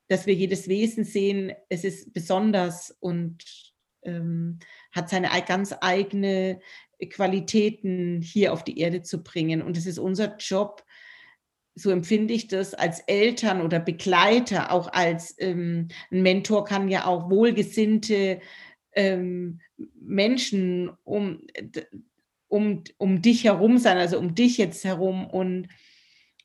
dass 0.09 0.27
wir 0.27 0.35
jedes 0.35 0.69
Wesen 0.69 1.05
sehen, 1.05 1.53
es 1.69 1.85
ist 1.85 2.13
besonders 2.13 2.91
und 3.01 3.45
ähm, 4.03 4.59
hat 4.93 5.09
seine 5.09 5.29
ganz 5.47 5.75
eigene 5.81 6.61
Qualitäten 7.11 8.23
hier 8.23 8.53
auf 8.53 8.65
die 8.65 8.79
Erde 8.79 9.03
zu 9.03 9.23
bringen. 9.23 9.63
Und 9.63 9.77
es 9.77 9.87
ist 9.87 9.99
unser 9.99 10.37
Job, 10.37 10.85
so 11.75 11.91
empfinde 11.91 12.35
ich 12.35 12.47
das 12.49 12.75
als 12.75 13.01
Eltern 13.01 13.61
oder 13.61 13.81
Begleiter, 13.81 14.71
auch 14.71 14.93
als 14.93 15.35
ähm, 15.39 15.89
ein 16.11 16.23
Mentor 16.23 16.65
kann 16.65 16.89
ja 16.89 17.07
auch 17.07 17.31
wohlgesinnte 17.31 18.41
ähm, 18.93 19.61
Menschen 20.01 20.91
um, 21.03 21.43
um, 22.49 22.85
um 22.97 23.23
dich 23.23 23.45
herum 23.45 23.79
sein, 23.79 23.97
also 23.99 24.19
um 24.19 24.35
dich 24.35 24.57
jetzt 24.57 24.85
herum 24.85 25.27
und 25.27 25.69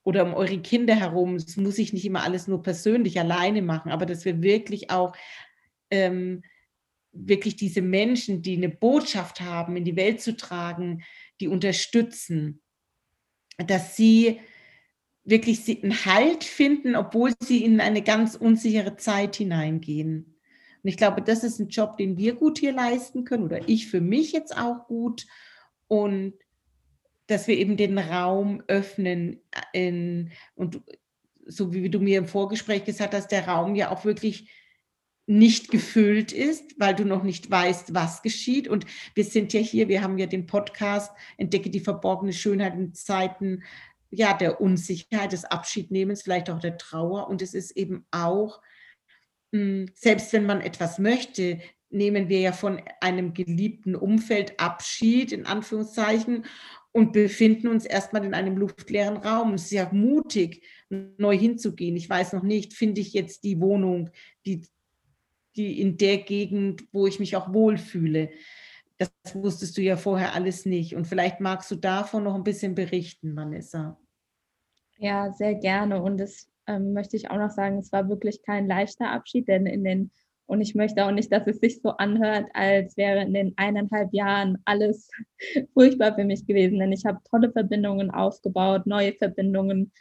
oder 0.03 0.25
um 0.25 0.33
eure 0.33 0.59
Kinder 0.59 0.95
herum. 0.95 1.38
Das 1.38 1.57
muss 1.57 1.77
ich 1.77 1.93
nicht 1.93 2.05
immer 2.05 2.24
alles 2.24 2.48
nur 2.48 2.63
persönlich 2.63 3.19
alleine 3.19 3.62
machen, 3.62 3.91
aber 3.91 4.07
dass 4.07 4.25
wir 4.25 4.41
wirklich 4.41 4.89
auch 4.89 5.15
ähm, 5.91 6.41
wirklich 7.12 7.55
diese 7.55 7.81
Menschen, 7.81 8.41
die 8.41 8.55
eine 8.55 8.69
Botschaft 8.69 9.41
haben, 9.41 9.75
in 9.75 9.83
die 9.83 9.95
Welt 9.95 10.21
zu 10.21 10.36
tragen, 10.36 11.03
die 11.39 11.48
unterstützen, 11.48 12.62
dass 13.57 13.95
sie 13.95 14.39
wirklich 15.24 15.84
einen 15.84 16.06
Halt 16.06 16.44
finden, 16.44 16.96
obwohl 16.96 17.34
sie 17.42 17.64
in 17.64 17.80
eine 17.82 18.02
ganz 18.02 18.36
unsichere 18.36 18.96
Zeit 18.98 19.36
hineingehen. 19.36 20.36
Und 20.84 20.90
ich 20.90 20.98
glaube, 20.98 21.22
das 21.22 21.44
ist 21.44 21.60
ein 21.60 21.70
Job, 21.70 21.98
den 21.98 22.18
wir 22.18 22.36
gut 22.36 22.60
hier 22.60 22.72
leisten 22.72 23.26
können 23.26 23.44
oder 23.44 23.68
ich 23.68 23.88
für 23.88 24.02
mich 24.02 24.32
jetzt 24.32 24.58
auch 24.58 24.88
gut. 24.88 25.28
Und 25.88 26.34
dass 27.28 27.48
wir 27.48 27.58
eben 27.58 27.78
den 27.78 27.98
Raum 27.98 28.64
öffnen 28.68 29.42
in, 29.74 30.32
und 30.56 30.82
so 31.46 31.74
wie 31.74 31.90
du 31.90 32.00
mir 32.00 32.18
im 32.18 32.28
Vorgespräch 32.28 32.86
gesagt 32.86 33.14
hast, 33.14 33.32
der 33.32 33.48
Raum 33.48 33.76
ja 33.76 33.92
auch 33.92 34.06
wirklich 34.06 34.50
nicht 35.30 35.70
gefüllt 35.70 36.32
ist, 36.32 36.80
weil 36.80 36.96
du 36.96 37.06
noch 37.06 37.22
nicht 37.22 37.52
weißt, 37.52 37.94
was 37.94 38.24
geschieht. 38.24 38.68
Und 38.68 38.88
wir 39.14 39.24
sind 39.24 39.54
ja 39.54 39.60
hier, 39.60 39.88
wir 39.88 40.02
haben 40.02 40.18
ja 40.18 40.26
den 40.26 40.48
Podcast 40.48 41.12
Entdecke 41.38 41.70
die 41.70 41.82
verborgene 41.82 42.34
Schönheit 42.34 42.74
in 42.74 42.96
Zeiten 42.96 43.62
ja, 44.12 44.34
der 44.34 44.60
Unsicherheit, 44.62 45.32
des 45.32 45.46
Abschiednehmens, 45.46 46.24
vielleicht 46.24 46.50
auch 46.50 46.60
der 46.60 46.78
Trauer. 46.78 47.28
Und 47.28 47.42
es 47.42 47.54
ist 47.54 47.72
eben 47.72 48.06
auch, 48.12 48.62
hm, 49.54 49.89
selbst 49.94 50.34
wenn 50.34 50.46
man 50.46 50.62
etwas 50.62 51.00
möchte, 51.00 51.60
nehmen 51.89 52.30
wir 52.30 52.39
ja 52.39 52.51
von 52.51 52.82
einem 53.01 53.34
geliebten 53.34 53.96
Umfeld 53.96 54.60
Abschied, 54.60 55.32
in 55.32 55.46
Anführungszeichen, 55.46 56.46
und 56.92 57.13
befinden 57.13 57.68
uns 57.68 57.86
erstmal 57.86 58.25
in 58.25 58.34
einem 58.34 58.58
luftleeren 58.58 59.18
Raum. 59.18 59.54
Es 59.54 59.66
ist 59.66 59.72
ja 59.72 59.89
mutig, 59.92 60.63
neu 60.89 61.38
hinzugehen. 61.38 61.96
Ich 61.96 62.10
weiß 62.10 62.34
noch 62.34 62.44
nicht, 62.44 62.74
finde 62.74 63.01
ich 63.01 63.13
jetzt 63.13 63.44
die 63.44 63.60
Wohnung, 63.60 64.10
die, 64.46 64.63
die 65.56 65.80
in 65.80 65.98
der 65.98 66.18
Gegend, 66.18 66.86
wo 66.92 67.06
ich 67.06 67.20
mich 67.20 67.36
auch 67.36 67.54
wohlfühle. 67.54 68.32
Das 69.00 69.12
wusstest 69.34 69.77
du 69.77 69.82
ja 69.82 69.96
vorher 69.96 70.36
alles 70.36 70.65
nicht. 70.65 70.96
Und 70.96 71.08
vielleicht 71.08 71.39
magst 71.39 71.72
du 71.72 71.75
davon 71.75 72.24
noch 72.25 72.36
ein 72.36 72.44
bisschen 72.44 72.75
berichten, 72.75 73.36
Vanessa. 73.36 73.98
Ja, 74.98 75.32
sehr 75.32 75.56
gerne. 75.56 76.01
Und 76.01 76.18
das 76.18 76.50
ähm, 76.68 76.91
möchte 76.91 77.15
ich 77.15 77.32
auch 77.32 77.38
noch 77.38 77.50
sagen, 77.50 77.79
es 77.79 77.94
war 77.94 78.10
wirklich 78.10 78.44
kein 78.44 78.68
leichter 78.68 79.10
Abschied, 79.10 79.48
denn 79.48 79.65
in 79.65 79.86
den, 79.86 80.12
und 80.48 80.60
ich 80.60 80.75
möchte 80.75 81.06
auch 81.06 81.12
nicht, 81.12 81.32
dass 81.32 81.48
es 81.48 81.60
sich 81.60 81.82
so 81.82 81.91
anhört, 81.91 82.48
als 82.53 82.98
wäre 82.98 83.22
in 83.22 83.34
den 83.34 83.53
eineinhalb 83.56 84.13
Jahren 84.13 84.58
alles 84.65 85.10
furchtbar 85.74 86.15
für 86.15 86.25
mich 86.25 86.46
gewesen, 86.46 86.79
denn 86.79 86.91
ich 86.91 87.06
habe 87.06 87.20
tolle 87.29 87.51
Verbindungen 87.51 88.12
aufgebaut, 88.12 88.86
neue 88.86 89.13
Verbindungen 89.13 89.94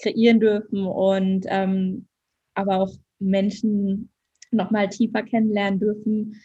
kreieren 0.00 0.38
dürfen 0.38 0.86
und 0.86 1.46
ähm, 1.48 2.06
aber 2.54 2.76
auch 2.76 2.92
Menschen 3.18 4.12
noch 4.52 4.70
mal 4.70 4.88
tiefer 4.88 5.24
kennenlernen 5.24 5.80
dürfen, 5.80 6.40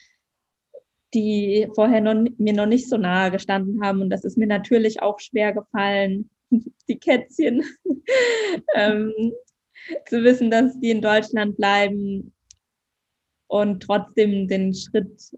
die 1.14 1.68
vorher 1.74 2.02
noch, 2.02 2.30
mir 2.38 2.54
noch 2.54 2.66
nicht 2.66 2.90
so 2.90 2.98
nahe 2.98 3.32
gestanden 3.32 3.84
haben. 3.84 4.02
Und 4.02 4.10
das 4.10 4.24
ist 4.24 4.38
mir 4.38 4.48
natürlich 4.48 5.02
auch 5.02 5.20
schwer 5.20 5.54
gefallen, 5.54 6.30
die 6.88 7.00
Kätzchen, 7.00 7.64
ähm, 8.76 9.14
zu 10.08 10.24
wissen, 10.24 10.52
dass 10.52 10.80
die 10.80 10.92
in 10.92 11.02
Deutschland 11.02 11.58
bleiben 11.58 12.34
und 13.48 13.82
trotzdem 13.82 14.48
den 14.48 14.74
Schritt 14.74 15.32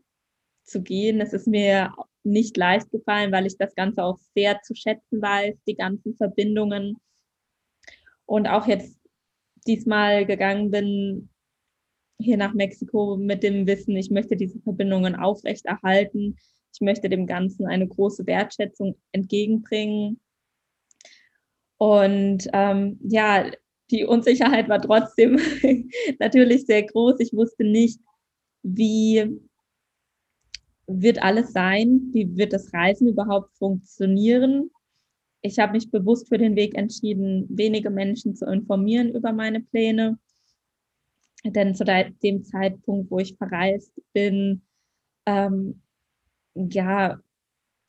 zu 0.63 0.81
gehen. 0.81 1.21
Es 1.21 1.33
ist 1.33 1.47
mir 1.47 1.93
nicht 2.23 2.57
leicht 2.57 2.91
gefallen, 2.91 3.31
weil 3.31 3.45
ich 3.45 3.57
das 3.57 3.73
Ganze 3.75 4.03
auch 4.03 4.17
sehr 4.35 4.61
zu 4.61 4.75
schätzen 4.75 5.21
weiß, 5.21 5.55
die 5.67 5.75
ganzen 5.75 6.15
Verbindungen. 6.15 6.97
Und 8.25 8.47
auch 8.47 8.67
jetzt 8.67 8.97
diesmal 9.67 10.25
gegangen 10.25 10.71
bin, 10.71 11.29
hier 12.21 12.37
nach 12.37 12.53
Mexiko 12.53 13.17
mit 13.17 13.43
dem 13.43 13.67
Wissen, 13.67 13.95
ich 13.95 14.09
möchte 14.09 14.35
diese 14.35 14.59
Verbindungen 14.59 15.15
aufrechterhalten. 15.15 16.37
Ich 16.73 16.81
möchte 16.81 17.09
dem 17.09 17.27
Ganzen 17.27 17.65
eine 17.67 17.87
große 17.87 18.25
Wertschätzung 18.25 18.95
entgegenbringen. 19.11 20.19
Und 21.77 22.47
ähm, 22.53 22.99
ja, 23.03 23.51
die 23.89 24.05
Unsicherheit 24.05 24.69
war 24.69 24.81
trotzdem 24.81 25.39
natürlich 26.19 26.65
sehr 26.65 26.83
groß. 26.83 27.19
Ich 27.19 27.33
wusste 27.33 27.63
nicht, 27.63 27.99
wie 28.63 29.41
wird 30.87 31.21
alles 31.21 31.51
sein, 31.51 32.09
wie 32.13 32.35
wird 32.37 32.53
das 32.53 32.73
Reisen 32.73 33.07
überhaupt 33.07 33.55
funktionieren. 33.57 34.71
Ich 35.41 35.59
habe 35.59 35.73
mich 35.73 35.89
bewusst 35.89 36.29
für 36.29 36.37
den 36.37 36.55
Weg 36.55 36.77
entschieden, 36.77 37.47
wenige 37.49 37.89
Menschen 37.89 38.35
zu 38.35 38.45
informieren 38.45 39.09
über 39.09 39.33
meine 39.33 39.61
Pläne 39.61 40.19
denn 41.43 41.75
zu 41.75 41.83
dem 41.85 42.43
Zeitpunkt, 42.43 43.09
wo 43.09 43.19
ich 43.19 43.35
verreist 43.35 43.93
bin, 44.13 44.61
ähm, 45.25 45.81
ja, 46.53 47.19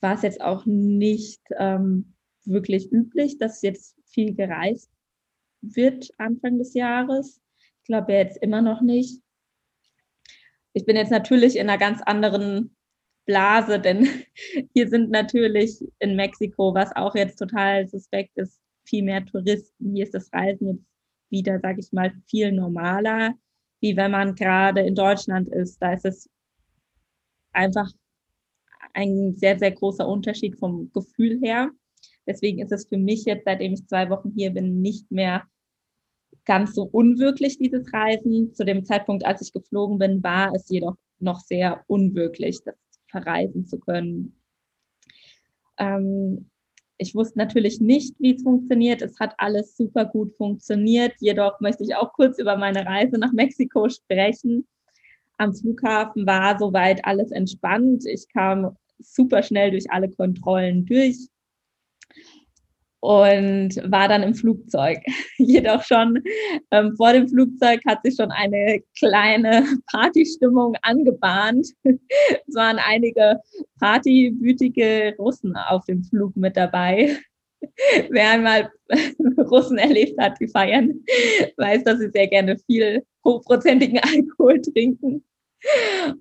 war 0.01 0.15
es 0.15 0.23
jetzt 0.23 0.41
auch 0.41 0.67
nicht 0.67 1.43
ähm, 1.59 2.15
wirklich 2.45 2.91
üblich, 2.91 3.39
dass 3.39 3.63
jetzt 3.63 3.97
viel 4.07 4.35
gereist 4.35 4.91
wird 5.61 6.11
Anfang 6.19 6.59
des 6.59 6.75
Jahres. 6.75 7.41
Ich 7.83 7.87
glaube 7.87 8.13
jetzt 8.13 8.39
immer 8.39 8.63
noch 8.63 8.81
nicht. 8.81 9.23
Ich 10.73 10.85
bin 10.85 10.97
jetzt 10.97 11.11
natürlich 11.11 11.57
in 11.57 11.69
einer 11.69 11.79
ganz 11.79 12.03
anderen 12.03 12.77
Blase, 13.27 13.79
denn 13.79 14.09
hier 14.75 14.89
sind 14.89 15.11
natürlich 15.11 15.85
in 15.99 16.17
Mexiko, 16.17 16.75
was 16.75 16.95
auch 16.97 17.15
jetzt 17.15 17.37
total 17.37 17.87
suspekt 17.89 18.37
ist, 18.37 18.61
viel 18.85 19.05
mehr 19.05 19.25
Touristen. 19.25 19.95
Hier 19.95 20.05
ist 20.05 20.15
das 20.15 20.33
Reisen 20.33 20.69
jetzt 20.69 20.92
wieder, 21.33 21.59
sage 21.61 21.81
ich 21.81 21.93
mal, 21.93 22.13
viel 22.29 22.53
normaler. 22.53 23.35
wie 23.81 23.97
wenn 23.97 24.13
man 24.13 24.37
gerade 24.37 24.83
in 24.83 24.95
Deutschland 24.95 25.49
ist. 25.49 25.83
Da 25.83 25.93
ist 25.95 26.05
es 26.05 26.31
einfach 27.53 27.91
ein 28.95 29.35
sehr, 29.35 29.59
sehr 29.59 29.73
großer 29.73 30.07
Unterschied 30.07 30.57
vom 30.57 30.93
Gefühl 30.93 31.41
her. 31.43 31.73
Deswegen 32.25 32.61
ist 32.61 32.71
es 32.71 32.87
für 32.87 32.97
mich 32.97 33.25
jetzt, 33.25 33.45
seitdem 33.45 33.73
ich 33.73 33.87
zwei 33.89 34.09
Wochen 34.09 34.33
hier 34.37 34.51
bin, 34.51 34.81
nicht 34.81 35.11
mehr 35.11 35.49
ganz 36.45 36.75
so 36.75 36.85
unwirklich, 36.85 37.59
dieses 37.59 37.93
Reisen. 37.93 38.55
Zu 38.55 38.65
dem 38.65 38.85
Zeitpunkt, 38.85 39.25
als 39.25 39.43
ich 39.43 39.53
geflogen 39.53 39.99
bin, 39.99 40.23
war 40.23 40.53
es 40.55 40.69
jedoch 40.69 40.97
noch 41.19 41.41
sehr 41.41 41.83
unwirklich, 41.89 42.61
das 42.65 42.77
verreisen 43.09 43.67
zu 43.67 43.81
können. 43.81 44.41
Ähm, 45.79 46.52
ich 46.99 47.15
wusste 47.15 47.39
natürlich 47.39 47.81
nicht, 47.81 48.15
wie 48.19 48.35
es 48.35 48.43
funktioniert. 48.43 49.03
Es 49.03 49.19
hat 49.19 49.35
alles 49.39 49.77
super 49.77 50.05
gut 50.05 50.35
funktioniert. 50.37 51.15
Jedoch 51.21 51.61
möchte 51.61 51.85
ich 51.85 51.97
auch 51.97 52.13
kurz 52.13 52.39
über 52.39 52.57
meine 52.57 52.87
Reise 52.87 53.19
nach 53.19 53.33
Mexiko 53.33 53.89
sprechen. 53.89 54.67
Am 55.39 55.55
Flughafen 55.55 56.27
war 56.27 56.59
soweit 56.59 57.05
alles 57.05 57.31
entspannt. 57.33 58.05
Ich 58.07 58.29
kam 58.29 58.77
super 58.99 59.43
schnell 59.43 59.73
durch 59.73 59.91
alle 59.91 60.11
Kontrollen 60.11 60.87
durch 60.87 61.29
und 63.03 63.75
war 63.91 64.07
dann 64.07 64.23
im 64.23 64.35
Flugzeug. 64.35 65.01
Jedoch 65.39 65.83
schon 65.83 66.23
ähm, 66.71 66.95
vor 66.97 67.13
dem 67.13 67.29
Flugzeug 67.29 67.81
hat 67.85 67.99
sich 68.05 68.15
schon 68.15 68.31
eine 68.31 68.81
kleine 68.97 69.67
Partystimmung 69.93 70.77
angebahnt. 70.83 71.67
es 71.85 72.55
waren 72.55 72.79
einige 72.79 73.41
partywütige 73.81 75.17
Russen 75.19 75.57
auf 75.57 75.85
dem 75.87 76.05
Flug 76.05 76.37
mit 76.37 76.57
dabei. 76.57 77.19
Wer 78.11 78.31
einmal 78.31 78.71
Russen 79.51 79.79
erlebt 79.79 80.21
hat, 80.21 80.37
die 80.41 80.49
feiern, 80.49 80.93
weiß, 81.57 81.85
dass 81.85 81.99
sie 81.99 82.11
sehr 82.11 82.29
gerne 82.29 82.57
viel 82.67 83.05
hochprozentigen 83.25 84.01
Alkohol 84.01 84.61
trinken 84.61 85.25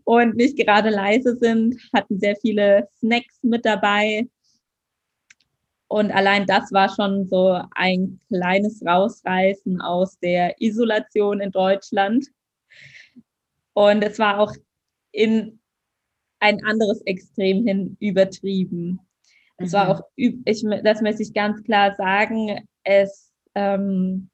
und 0.03 0.35
nicht 0.35 0.55
gerade 0.57 0.89
leise 0.89 1.35
sind, 1.35 1.75
hatten 1.93 2.19
sehr 2.19 2.35
viele 2.35 2.87
Snacks 2.99 3.39
mit 3.41 3.65
dabei, 3.65 4.27
und 5.91 6.09
allein 6.09 6.45
das 6.45 6.71
war 6.71 6.87
schon 6.87 7.27
so 7.27 7.61
ein 7.71 8.21
kleines 8.29 8.81
Rausreißen 8.81 9.81
aus 9.81 10.17
der 10.19 10.55
Isolation 10.61 11.41
in 11.41 11.51
Deutschland. 11.51 12.27
Und 13.73 14.01
es 14.01 14.17
war 14.17 14.39
auch 14.39 14.53
in 15.11 15.59
ein 16.39 16.63
anderes 16.63 17.01
Extrem 17.01 17.67
hin 17.67 17.97
übertrieben. 17.99 19.01
Es 19.57 19.73
war 19.73 19.83
mhm. 19.83 19.91
auch, 19.91 20.01
ich, 20.15 20.63
das 20.81 21.01
möchte 21.01 21.23
ich 21.23 21.33
ganz 21.33 21.61
klar 21.61 21.93
sagen, 21.95 22.65
es 22.85 23.33
ähm, 23.53 24.29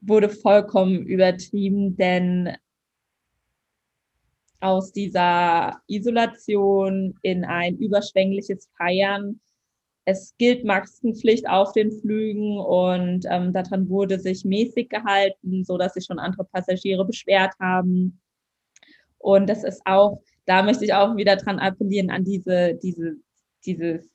wurde 0.00 0.30
vollkommen 0.30 1.02
übertrieben, 1.02 1.98
denn 1.98 2.56
aus 4.60 4.90
dieser 4.90 5.82
Isolation 5.86 7.14
in 7.20 7.44
ein 7.44 7.76
überschwängliches 7.76 8.70
Feiern 8.78 9.38
es 10.04 10.34
gilt 10.36 10.64
Maskenpflicht 10.64 11.48
auf 11.48 11.72
den 11.72 11.90
Flügen 11.90 12.58
und 12.58 13.24
ähm, 13.30 13.52
daran 13.52 13.88
wurde 13.88 14.18
sich 14.18 14.44
mäßig 14.44 14.90
gehalten, 14.90 15.64
so 15.64 15.78
dass 15.78 15.94
sich 15.94 16.04
schon 16.04 16.18
andere 16.18 16.44
Passagiere 16.44 17.04
beschwert 17.06 17.54
haben. 17.58 18.20
Und 19.18 19.48
das 19.48 19.64
ist 19.64 19.80
auch, 19.86 20.20
da 20.44 20.62
möchte 20.62 20.84
ich 20.84 20.92
auch 20.92 21.16
wieder 21.16 21.36
dran 21.36 21.58
appellieren 21.58 22.10
an 22.10 22.24
diese, 22.24 22.74
diese, 22.74 23.16
dieses 23.64 24.10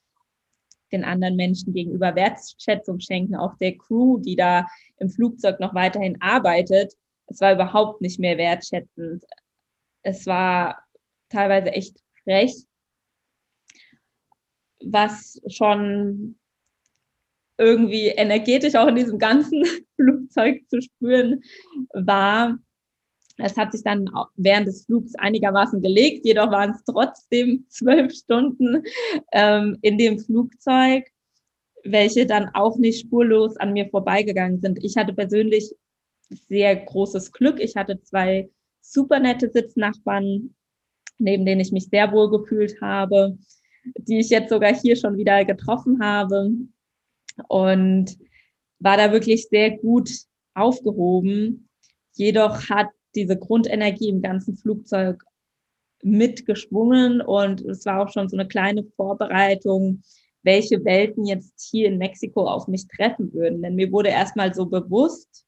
den 0.92 1.04
anderen 1.04 1.36
Menschen 1.36 1.74
gegenüber 1.74 2.16
Wertschätzung 2.16 3.00
schenken, 3.00 3.36
auch 3.36 3.56
der 3.58 3.78
Crew, 3.78 4.20
die 4.20 4.36
da 4.36 4.66
im 4.98 5.10
Flugzeug 5.10 5.60
noch 5.60 5.74
weiterhin 5.74 6.20
arbeitet. 6.22 6.94
Es 7.28 7.42
war 7.42 7.54
überhaupt 7.54 8.02
nicht 8.02 8.20
mehr 8.20 8.38
wertschätzend. 8.38 9.24
Es 10.02 10.26
war 10.26 10.84
teilweise 11.30 11.72
echt 11.72 11.98
frech 12.24 12.66
was 14.84 15.42
schon 15.48 16.36
irgendwie 17.60 18.08
energetisch 18.08 18.76
auch 18.76 18.88
in 18.88 18.96
diesem 18.96 19.20
ganzen 19.20 19.64
Flugzeug 19.96 20.62
zu 20.70 20.82
spüren 20.82 21.42
war. 21.94 22.58
Es 23.38 23.56
hat 23.58 23.72
sich 23.72 23.84
dann 23.84 24.10
während 24.36 24.68
des 24.68 24.86
Flugs 24.86 25.14
einigermaßen 25.16 25.82
gelegt, 25.82 26.26
jedoch 26.26 26.52
waren 26.52 26.72
es 26.72 26.84
trotzdem 26.84 27.66
zwölf 27.70 28.14
Stunden 28.14 28.84
ähm, 29.32 29.78
in 29.82 29.98
dem 29.98 30.20
Flugzeug, 30.20 31.06
welche 31.84 32.26
dann 32.26 32.50
auch 32.54 32.78
nicht 32.78 33.02
spurlos 33.02 33.56
an 33.58 33.74
mir 33.74 33.90
vorbeigegangen 33.90 34.60
sind. 34.60 34.84
Ich 34.84 34.98
hatte 34.98 35.14
persönlich 35.14 35.74
sehr 36.48 36.76
großes 36.76 37.32
Glück. 37.32 37.60
Ich 37.60 37.76
hatte 37.76 38.02
zwei 38.02 38.50
super 38.82 39.20
nette 39.20 39.50
Sitznachbarn, 39.50 40.54
neben 41.18 41.46
denen 41.46 41.62
ich 41.62 41.72
mich 41.72 41.88
sehr 41.88 42.12
wohl 42.12 42.30
gefühlt 42.30 42.82
habe 42.82 43.38
die 43.84 44.20
ich 44.20 44.30
jetzt 44.30 44.50
sogar 44.50 44.74
hier 44.74 44.96
schon 44.96 45.18
wieder 45.18 45.46
getroffen 45.46 46.04
habe 46.04 46.52
und 47.48 48.18
war 48.80 48.98
da 48.98 49.12
wirklich 49.12 49.48
sehr 49.48 49.78
gut 49.78 50.10
aufgehoben. 50.54 51.70
Jedoch 52.14 52.70
hat 52.70 52.88
diese 53.16 53.38
Grundenergie 53.38 54.10
im 54.10 54.22
ganzen 54.22 54.58
Flugzeug 54.58 55.24
mitgeschwungen 56.04 57.22
und 57.22 57.62
es 57.62 57.86
war 57.86 58.02
auch 58.02 58.12
schon 58.12 58.30
so 58.30 58.38
eine 58.38 58.48
kleine 58.48 58.84
Vorbereitung, 58.96 60.02
welche 60.44 60.84
Welten 60.86 61.26
jetzt 61.26 61.70
hier 61.70 61.88
in 61.88 61.98
Mexiko 61.98 62.48
auf 62.48 62.68
mich 62.68 62.88
treffen 62.88 63.34
würden. 63.34 63.62
Denn 63.62 63.76
mir 63.76 63.92
wurde 63.92 64.10
erstmal 64.10 64.54
so 64.54 64.66
bewusst, 64.66 65.46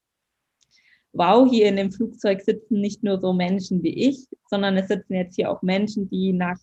wow, 1.13 1.50
hier 1.50 1.67
in 1.67 1.78
dem 1.78 1.91
Flugzeug 1.91 2.41
sitzen 2.41 2.82
nicht 2.82 3.04
nur 3.04 3.20
so 3.20 3.34
Menschen 3.34 3.84
wie 3.84 4.10
ich, 4.10 4.28
sondern 4.50 4.78
es 4.78 4.88
sitzen 4.88 5.13
jetzt 5.13 5.36
hier 5.36 5.52
auch 5.52 5.62
Menschen, 5.62 6.10
die 6.10 6.34
nach 6.34 6.58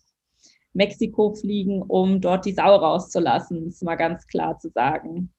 Mexiko 0.73 1.33
fliegen, 1.33 1.81
um 1.81 2.21
dort 2.21 2.45
die 2.45 2.53
Sau 2.53 2.75
rauszulassen, 2.75 3.67
ist 3.67 3.83
mal 3.83 3.95
ganz 3.95 4.27
klar 4.27 4.59
zu 4.59 4.69
sagen. 4.69 5.33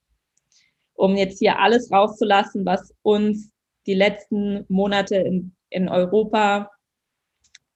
Um 0.93 1.15
jetzt 1.15 1.39
hier 1.39 1.59
alles 1.59 1.91
rauszulassen, 1.91 2.65
was 2.65 2.93
uns 3.01 3.51
die 3.87 3.93
letzten 3.93 4.65
Monate 4.67 5.15
in, 5.15 5.55
in 5.69 5.89
Europa 5.89 6.69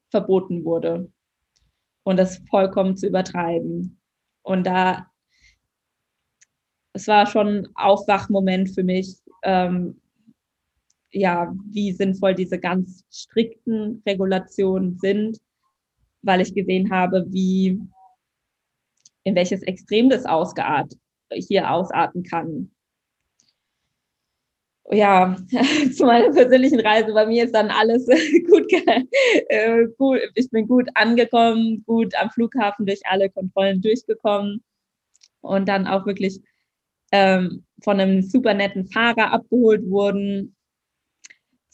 verboten 0.10 0.63
wurde. 0.63 1.12
Und 2.04 2.18
das 2.18 2.41
vollkommen 2.50 2.98
zu 2.98 3.08
übertreiben. 3.08 4.00
Und 4.44 4.68
da, 4.68 5.08
es 6.94 7.08
war 7.08 7.26
schon 7.26 7.48
ein 7.48 7.68
Aufwachmoment 7.76 8.76
für 8.76 8.84
mich, 8.84 9.15
ähm, 9.44 10.00
ja, 11.10 11.56
wie 11.72 11.94
sinnvoll 11.94 12.36
diese 12.36 12.60
ganz 12.60 13.06
strikten 13.10 14.04
Regulationen 14.06 15.00
sind 15.00 15.39
weil 16.26 16.42
ich 16.42 16.54
gesehen 16.54 16.92
habe, 16.92 17.26
wie, 17.30 17.80
in 19.24 19.36
welches 19.36 19.62
Extrem 19.64 20.10
das 20.10 20.26
ausgeart, 20.26 20.94
hier 21.32 21.72
ausarten 21.72 22.24
kann. 22.24 22.72
Ja, 24.92 25.36
zu 25.96 26.06
meiner 26.06 26.32
persönlichen 26.32 26.80
Reise 26.80 27.12
bei 27.14 27.26
mir 27.26 27.46
ist 27.46 27.56
dann 27.56 27.70
alles 27.72 28.06
gut, 28.50 28.72
äh, 29.50 29.88
gut. 29.98 30.20
Ich 30.36 30.50
bin 30.52 30.68
gut 30.68 30.88
angekommen, 30.94 31.84
gut 31.88 32.14
am 32.16 32.30
Flughafen 32.30 32.86
durch 32.86 33.02
alle 33.06 33.30
Kontrollen 33.30 33.82
durchgekommen 33.82 34.64
und 35.42 35.68
dann 35.68 35.88
auch 35.88 36.06
wirklich 36.06 36.40
ähm, 37.12 37.66
von 37.84 38.00
einem 38.00 38.22
super 38.22 38.54
netten 38.54 38.88
Fahrer 38.88 39.32
abgeholt 39.32 39.90
wurden, 39.90 40.56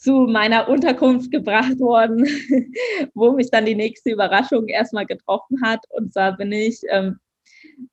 zu 0.02 0.26
meiner 0.26 0.68
Unterkunft 0.68 1.30
gebracht 1.30 1.78
worden, 1.78 2.26
wo 3.14 3.32
mich 3.32 3.50
dann 3.50 3.66
die 3.66 3.76
nächste 3.76 4.10
Überraschung 4.10 4.66
erstmal 4.66 5.06
getroffen 5.06 5.62
hat. 5.62 5.84
Und 5.90 6.12
zwar 6.12 6.36
bin 6.36 6.50
ich 6.50 6.80
ähm, 6.90 7.20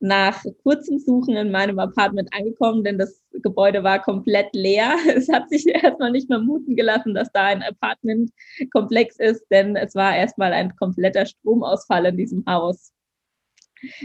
nach 0.00 0.44
kurzem 0.64 0.98
Suchen 0.98 1.36
in 1.36 1.52
meinem 1.52 1.78
Apartment 1.78 2.28
angekommen, 2.34 2.82
denn 2.82 2.98
das 2.98 3.22
Gebäude 3.44 3.84
war 3.84 4.02
komplett 4.02 4.48
leer. 4.54 4.96
Es 5.06 5.28
hat 5.28 5.50
sich 5.50 5.68
erstmal 5.68 6.10
nicht 6.10 6.28
mehr 6.28 6.40
muten 6.40 6.74
gelassen, 6.74 7.14
dass 7.14 7.30
da 7.30 7.44
ein 7.44 7.62
Apartmentkomplex 7.62 9.20
ist, 9.20 9.46
denn 9.48 9.76
es 9.76 9.94
war 9.94 10.16
erstmal 10.16 10.52
ein 10.52 10.74
kompletter 10.74 11.26
Stromausfall 11.26 12.06
in 12.06 12.16
diesem 12.16 12.44
Haus. 12.44 12.92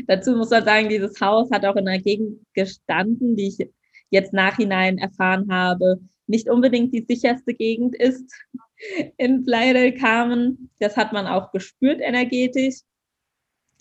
Dazu 0.06 0.36
muss 0.36 0.52
man 0.52 0.64
sagen, 0.64 0.90
dieses 0.90 1.20
Haus 1.20 1.50
hat 1.50 1.66
auch 1.66 1.76
in 1.76 1.88
einer 1.88 2.02
Gegend 2.02 2.40
gestanden, 2.54 3.36
die 3.36 3.48
ich 3.48 3.68
jetzt 4.16 4.34
nachhinein 4.34 4.98
erfahren 4.98 5.52
habe, 5.52 6.00
nicht 6.28 6.50
unbedingt 6.50 6.94
die 6.94 7.06
sicherste 7.08 7.54
Gegend 7.54 7.96
ist 7.96 8.34
in 9.18 9.44
Playa 9.44 9.74
del 9.74 9.94
Carmen. 9.94 10.72
Das 10.80 10.98
hat 10.98 11.14
man 11.14 11.28
auch 11.28 11.52
gespürt 11.52 12.02
energetisch. 12.02 12.80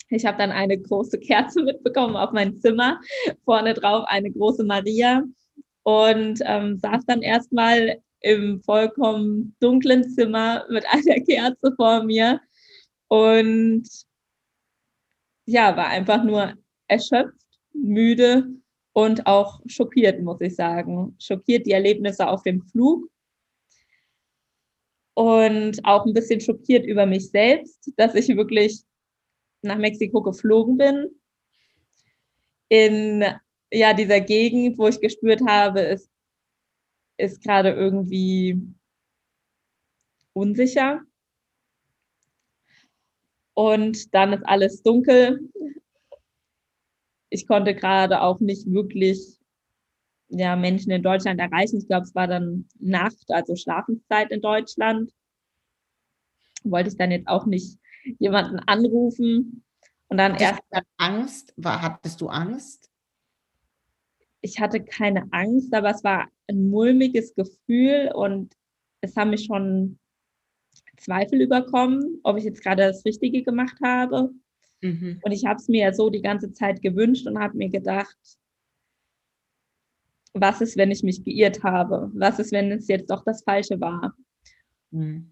Ich 0.09 0.25
habe 0.25 0.37
dann 0.37 0.51
eine 0.51 0.77
große 0.77 1.19
Kerze 1.19 1.63
mitbekommen 1.69 2.15
auf 2.15 2.31
mein 2.31 2.59
Zimmer, 2.59 2.99
vorne 3.45 3.73
drauf 3.73 4.05
eine 4.07 4.31
große 4.31 4.63
Maria 4.63 5.23
und 5.83 6.39
ähm, 6.43 6.77
saß 6.77 7.05
dann 7.07 7.21
erstmal 7.21 7.99
im 8.19 8.61
vollkommen 8.63 9.55
dunklen 9.59 10.09
Zimmer 10.09 10.65
mit 10.69 10.85
einer 10.91 11.21
Kerze 11.21 11.73
vor 11.75 12.03
mir 12.03 12.41
und 13.07 13.87
ja, 15.47 15.77
war 15.77 15.87
einfach 15.87 16.23
nur 16.23 16.53
erschöpft, 16.87 17.39
müde 17.73 18.47
und 18.95 19.27
auch 19.27 19.59
schockiert, 19.67 20.21
muss 20.21 20.39
ich 20.39 20.55
sagen. 20.55 21.17
Schockiert 21.19 21.65
die 21.65 21.73
Erlebnisse 21.73 22.27
auf 22.27 22.43
dem 22.43 22.61
Flug. 22.61 23.09
und 25.17 25.79
auch 25.85 26.05
ein 26.05 26.13
bisschen 26.13 26.41
schockiert 26.41 26.85
über 26.85 27.05
mich 27.05 27.29
selbst, 27.29 27.91
dass 27.95 28.15
ich 28.15 28.27
wirklich 28.35 28.81
nach 29.61 29.77
Mexiko 29.77 30.21
geflogen 30.21 30.77
bin. 30.77 31.09
In 32.67 33.23
ja, 33.71 33.93
dieser 33.93 34.19
Gegend, 34.19 34.77
wo 34.77 34.87
ich 34.87 34.99
gespürt 34.99 35.41
habe, 35.47 35.85
es 35.85 36.09
ist 37.17 37.41
gerade 37.41 37.71
irgendwie 37.71 38.61
unsicher. 40.33 41.01
Und 43.53 44.13
dann 44.13 44.33
ist 44.33 44.43
alles 44.45 44.83
dunkel. 44.83 45.39
Ich 47.29 47.47
konnte 47.47 47.75
gerade 47.75 48.21
auch 48.21 48.39
nicht 48.39 48.71
wirklich 48.71 49.39
ja, 50.29 50.55
Menschen 50.55 50.91
in 50.91 51.03
Deutschland 51.03 51.39
erreichen. 51.39 51.77
Ich 51.77 51.87
glaube, 51.87 52.05
es 52.05 52.15
war 52.15 52.27
dann 52.27 52.67
Nacht, 52.79 53.25
also 53.29 53.55
Schlafenszeit 53.55 54.31
in 54.31 54.41
Deutschland. 54.41 55.11
Wollte 56.63 56.89
ich 56.89 56.97
dann 56.97 57.11
jetzt 57.11 57.27
auch 57.27 57.45
nicht 57.45 57.77
jemanden 58.19 58.59
anrufen. 58.59 59.63
Und 60.07 60.17
dann 60.17 60.35
erst. 60.35 60.61
Dann 60.71 60.83
Angst? 60.97 61.53
War, 61.57 61.81
hattest 61.81 62.21
du 62.21 62.27
Angst? 62.27 62.89
Ich 64.41 64.59
hatte 64.59 64.83
keine 64.83 65.27
Angst, 65.31 65.73
aber 65.73 65.89
es 65.89 66.03
war 66.03 66.27
ein 66.47 66.69
mulmiges 66.69 67.33
Gefühl 67.33 68.11
und 68.13 68.53
es 69.01 69.15
haben 69.15 69.31
mich 69.31 69.45
schon 69.45 69.99
Zweifel 70.97 71.41
überkommen, 71.41 72.19
ob 72.23 72.37
ich 72.37 72.43
jetzt 72.43 72.61
gerade 72.61 72.83
das 72.83 73.05
Richtige 73.05 73.43
gemacht 73.43 73.77
habe. 73.83 74.31
Mhm. 74.81 75.19
Und 75.23 75.31
ich 75.31 75.45
habe 75.45 75.59
es 75.59 75.67
mir 75.67 75.81
ja 75.85 75.93
so 75.93 76.09
die 76.09 76.21
ganze 76.21 76.51
Zeit 76.53 76.81
gewünscht 76.81 77.27
und 77.27 77.39
habe 77.39 77.57
mir 77.57 77.69
gedacht, 77.69 78.17
was 80.33 80.61
ist, 80.61 80.75
wenn 80.77 80.91
ich 80.91 81.01
mich 81.01 81.23
geirrt 81.23 81.63
habe? 81.63 82.11
Was 82.13 82.39
ist, 82.39 82.51
wenn 82.51 82.71
es 82.71 82.87
jetzt 82.87 83.09
doch 83.09 83.23
das 83.23 83.43
Falsche 83.43 83.79
war? 83.79 84.15
Mhm. 84.91 85.31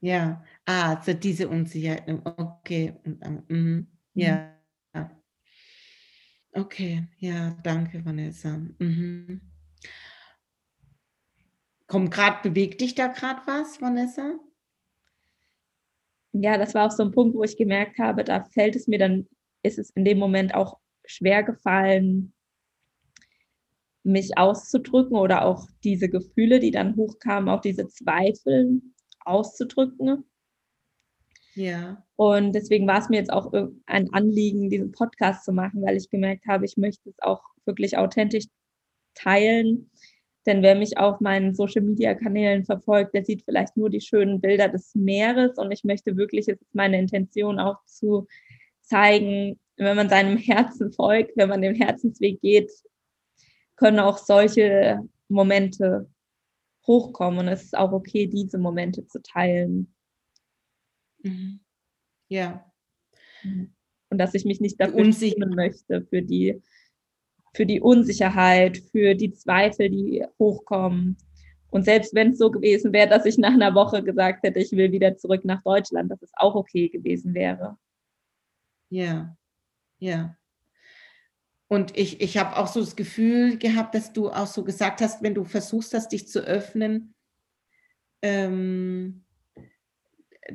Ja, 0.00 0.44
ah, 0.66 0.96
also 0.96 1.14
diese 1.14 1.48
Unsicherheit. 1.48 2.06
Okay, 2.24 2.94
mhm. 3.48 3.86
ja. 4.12 4.50
Okay, 6.56 7.08
ja, 7.18 7.56
danke, 7.64 8.04
Vanessa. 8.04 8.60
Mhm. 8.78 9.40
Komm, 11.88 12.10
gerade 12.10 12.48
bewegt 12.48 12.80
dich 12.80 12.94
da 12.94 13.08
gerade 13.08 13.40
was, 13.46 13.80
Vanessa? 13.80 14.38
Ja, 16.36 16.58
das 16.58 16.74
war 16.74 16.86
auch 16.86 16.90
so 16.90 17.04
ein 17.04 17.12
Punkt, 17.12 17.36
wo 17.36 17.44
ich 17.44 17.56
gemerkt 17.56 17.98
habe, 17.98 18.24
da 18.24 18.42
fällt 18.44 18.74
es 18.74 18.88
mir 18.88 18.98
dann, 18.98 19.28
ist 19.62 19.78
es 19.78 19.90
in 19.90 20.04
dem 20.04 20.18
Moment 20.18 20.52
auch 20.54 20.78
schwer 21.06 21.44
gefallen, 21.44 22.32
mich 24.02 24.36
auszudrücken 24.36 25.16
oder 25.16 25.44
auch 25.44 25.68
diese 25.84 26.08
Gefühle, 26.08 26.58
die 26.58 26.72
dann 26.72 26.96
hochkamen, 26.96 27.48
auch 27.48 27.60
diese 27.60 27.86
Zweifel 27.86 28.82
auszudrücken. 29.20 30.24
Ja. 31.54 32.04
Und 32.16 32.52
deswegen 32.52 32.88
war 32.88 32.98
es 32.98 33.08
mir 33.08 33.18
jetzt 33.18 33.32
auch 33.32 33.52
ein 33.86 34.12
Anliegen, 34.12 34.70
diesen 34.70 34.90
Podcast 34.90 35.44
zu 35.44 35.52
machen, 35.52 35.82
weil 35.82 35.96
ich 35.96 36.10
gemerkt 36.10 36.46
habe, 36.48 36.64
ich 36.64 36.76
möchte 36.76 37.10
es 37.10 37.18
auch 37.20 37.42
wirklich 37.64 37.96
authentisch 37.96 38.46
teilen. 39.14 39.88
Denn 40.46 40.62
wer 40.62 40.74
mich 40.74 40.98
auf 40.98 41.20
meinen 41.20 41.54
Social-Media-Kanälen 41.54 42.64
verfolgt, 42.64 43.14
der 43.14 43.24
sieht 43.24 43.42
vielleicht 43.44 43.76
nur 43.76 43.88
die 43.88 44.00
schönen 44.00 44.40
Bilder 44.40 44.68
des 44.68 44.94
Meeres. 44.94 45.56
Und 45.56 45.72
ich 45.72 45.84
möchte 45.84 46.16
wirklich, 46.16 46.48
es 46.48 46.60
ist 46.60 46.74
meine 46.74 46.98
Intention 46.98 47.58
auch 47.58 47.82
zu 47.86 48.26
zeigen, 48.82 49.58
wenn 49.76 49.96
man 49.96 50.08
seinem 50.08 50.36
Herzen 50.36 50.92
folgt, 50.92 51.36
wenn 51.36 51.48
man 51.48 51.62
den 51.62 51.74
Herzensweg 51.74 52.40
geht, 52.40 52.70
können 53.76 53.98
auch 53.98 54.18
solche 54.18 55.00
Momente 55.28 56.08
hochkommen. 56.86 57.40
Und 57.40 57.48
es 57.48 57.64
ist 57.64 57.76
auch 57.76 57.92
okay, 57.92 58.26
diese 58.26 58.58
Momente 58.58 59.06
zu 59.06 59.22
teilen. 59.22 59.94
Mhm. 61.22 61.60
Ja. 62.28 62.70
Und 64.10 64.18
dass 64.18 64.34
ich 64.34 64.44
mich 64.44 64.60
nicht 64.60 64.80
dafür 64.80 65.12
schämen 65.12 65.54
möchte, 65.54 66.02
für 66.02 66.22
die, 66.22 66.62
für 67.54 67.66
die 67.66 67.80
Unsicherheit, 67.80 68.78
für 68.90 69.14
die 69.14 69.32
Zweifel, 69.32 69.88
die 69.88 70.26
hochkommen. 70.38 71.16
Und 71.70 71.84
selbst 71.84 72.14
wenn 72.14 72.32
es 72.32 72.38
so 72.38 72.50
gewesen 72.50 72.92
wäre, 72.92 73.08
dass 73.08 73.24
ich 73.24 73.38
nach 73.38 73.52
einer 73.52 73.74
Woche 73.74 74.02
gesagt 74.02 74.42
hätte, 74.42 74.60
ich 74.60 74.72
will 74.72 74.92
wieder 74.92 75.16
zurück 75.16 75.44
nach 75.44 75.62
Deutschland, 75.62 76.10
dass 76.10 76.22
es 76.22 76.32
auch 76.34 76.54
okay 76.54 76.88
gewesen 76.88 77.34
wäre. 77.34 77.78
Ja, 78.90 79.36
ja. 79.98 80.36
Und 81.66 81.96
ich, 81.96 82.20
ich 82.20 82.36
habe 82.36 82.56
auch 82.56 82.66
so 82.66 82.80
das 82.80 82.94
Gefühl 82.94 83.58
gehabt, 83.58 83.94
dass 83.94 84.12
du 84.12 84.30
auch 84.30 84.46
so 84.46 84.62
gesagt 84.62 85.00
hast, 85.00 85.22
wenn 85.22 85.34
du 85.34 85.44
versuchst 85.44 85.94
hast, 85.94 86.12
dich 86.12 86.28
zu 86.28 86.40
öffnen, 86.40 87.14
ähm, 88.22 89.24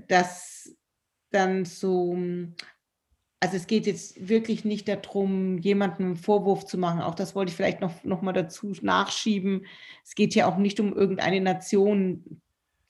dass 0.07 0.73
dann 1.31 1.65
so, 1.65 2.17
also 3.41 3.55
es 3.55 3.67
geht 3.67 3.87
jetzt 3.87 4.27
wirklich 4.27 4.65
nicht 4.65 4.87
darum, 4.87 5.57
jemandem 5.59 6.07
einen 6.07 6.15
Vorwurf 6.17 6.65
zu 6.65 6.77
machen. 6.77 7.01
Auch 7.01 7.15
das 7.15 7.35
wollte 7.35 7.51
ich 7.51 7.55
vielleicht 7.55 7.79
noch, 7.79 8.03
noch 8.03 8.21
mal 8.21 8.33
dazu 8.33 8.73
nachschieben. 8.81 9.65
Es 10.03 10.15
geht 10.15 10.35
ja 10.35 10.45
auch 10.47 10.57
nicht 10.57 10.79
um 10.79 10.93
irgendeine 10.93 11.39
Nation, 11.39 12.41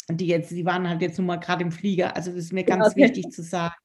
die 0.09 0.27
jetzt, 0.27 0.49
die 0.51 0.65
waren 0.65 0.89
halt 0.89 1.01
jetzt 1.01 1.17
nun 1.19 1.27
mal 1.27 1.37
gerade 1.37 1.63
im 1.63 1.71
Flieger. 1.71 2.15
Also 2.15 2.31
das 2.31 2.45
ist 2.45 2.53
mir 2.53 2.63
ganz 2.63 2.87
okay. 2.87 3.03
wichtig 3.03 3.29
zu 3.31 3.43
sagen. 3.43 3.75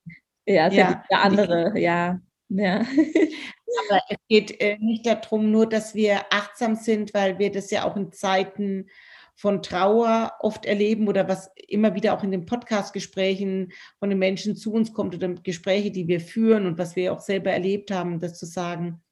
Ja, 0.47 0.69
es 0.69 0.75
ja, 0.75 1.05
ja 1.11 1.19
andere, 1.19 1.79
ja. 1.79 2.21
Ja. 2.49 2.81
Aber 2.81 4.01
es 4.09 4.17
geht 4.29 4.61
äh, 4.61 4.79
nicht 4.79 5.05
darum, 5.05 5.51
nur 5.51 5.69
dass 5.69 5.95
wir 5.95 6.21
achtsam 6.31 6.77
sind, 6.77 7.13
weil 7.13 7.39
wir 7.39 7.51
das 7.51 7.71
ja 7.71 7.85
auch 7.85 7.97
in 7.97 8.13
Zeiten 8.13 8.87
von 9.35 9.63
Trauer 9.63 10.33
oft 10.41 10.65
erleben 10.65 11.09
oder 11.09 11.29
was 11.29 11.51
immer 11.69 11.95
wieder 11.95 12.15
auch 12.15 12.23
in 12.23 12.31
den 12.31 12.47
Podcast-Gesprächen 12.47 13.73
von 13.99 14.11
den 14.11 14.19
Menschen 14.19 14.57
zu 14.57 14.73
uns 14.73 14.93
kommt 14.93 15.15
oder 15.15 15.29
Gespräche, 15.29 15.91
die 15.91 16.07
wir 16.07 16.21
führen 16.21 16.67
und 16.67 16.79
was 16.79 16.97
wir 16.97 17.13
auch 17.13 17.21
selber 17.21 17.51
erlebt 17.51 17.91
haben, 17.91 18.21
das 18.21 18.39
zu 18.39 18.47
sagen, 18.47 19.03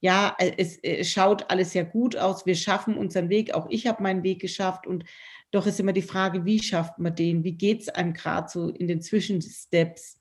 ja, 0.00 0.34
äh, 0.38 0.52
es, 0.56 0.78
es 0.82 1.10
schaut 1.10 1.50
alles 1.50 1.74
ja 1.74 1.82
gut 1.82 2.16
aus, 2.16 2.46
wir 2.46 2.54
schaffen 2.54 2.96
unseren 2.96 3.28
Weg, 3.28 3.54
auch 3.54 3.66
ich 3.70 3.86
habe 3.86 4.02
meinen 4.02 4.22
Weg 4.22 4.40
geschafft 4.40 4.86
und 4.86 5.04
doch 5.50 5.66
ist 5.66 5.80
immer 5.80 5.92
die 5.92 6.02
Frage, 6.02 6.44
wie 6.44 6.62
schafft 6.62 6.98
man 6.98 7.14
den, 7.14 7.44
wie 7.44 7.52
geht 7.52 7.82
es 7.82 7.88
einem 7.88 8.12
gerade 8.12 8.48
so 8.48 8.68
in 8.68 8.86
den 8.86 9.02
Zwischensteps? 9.02 10.20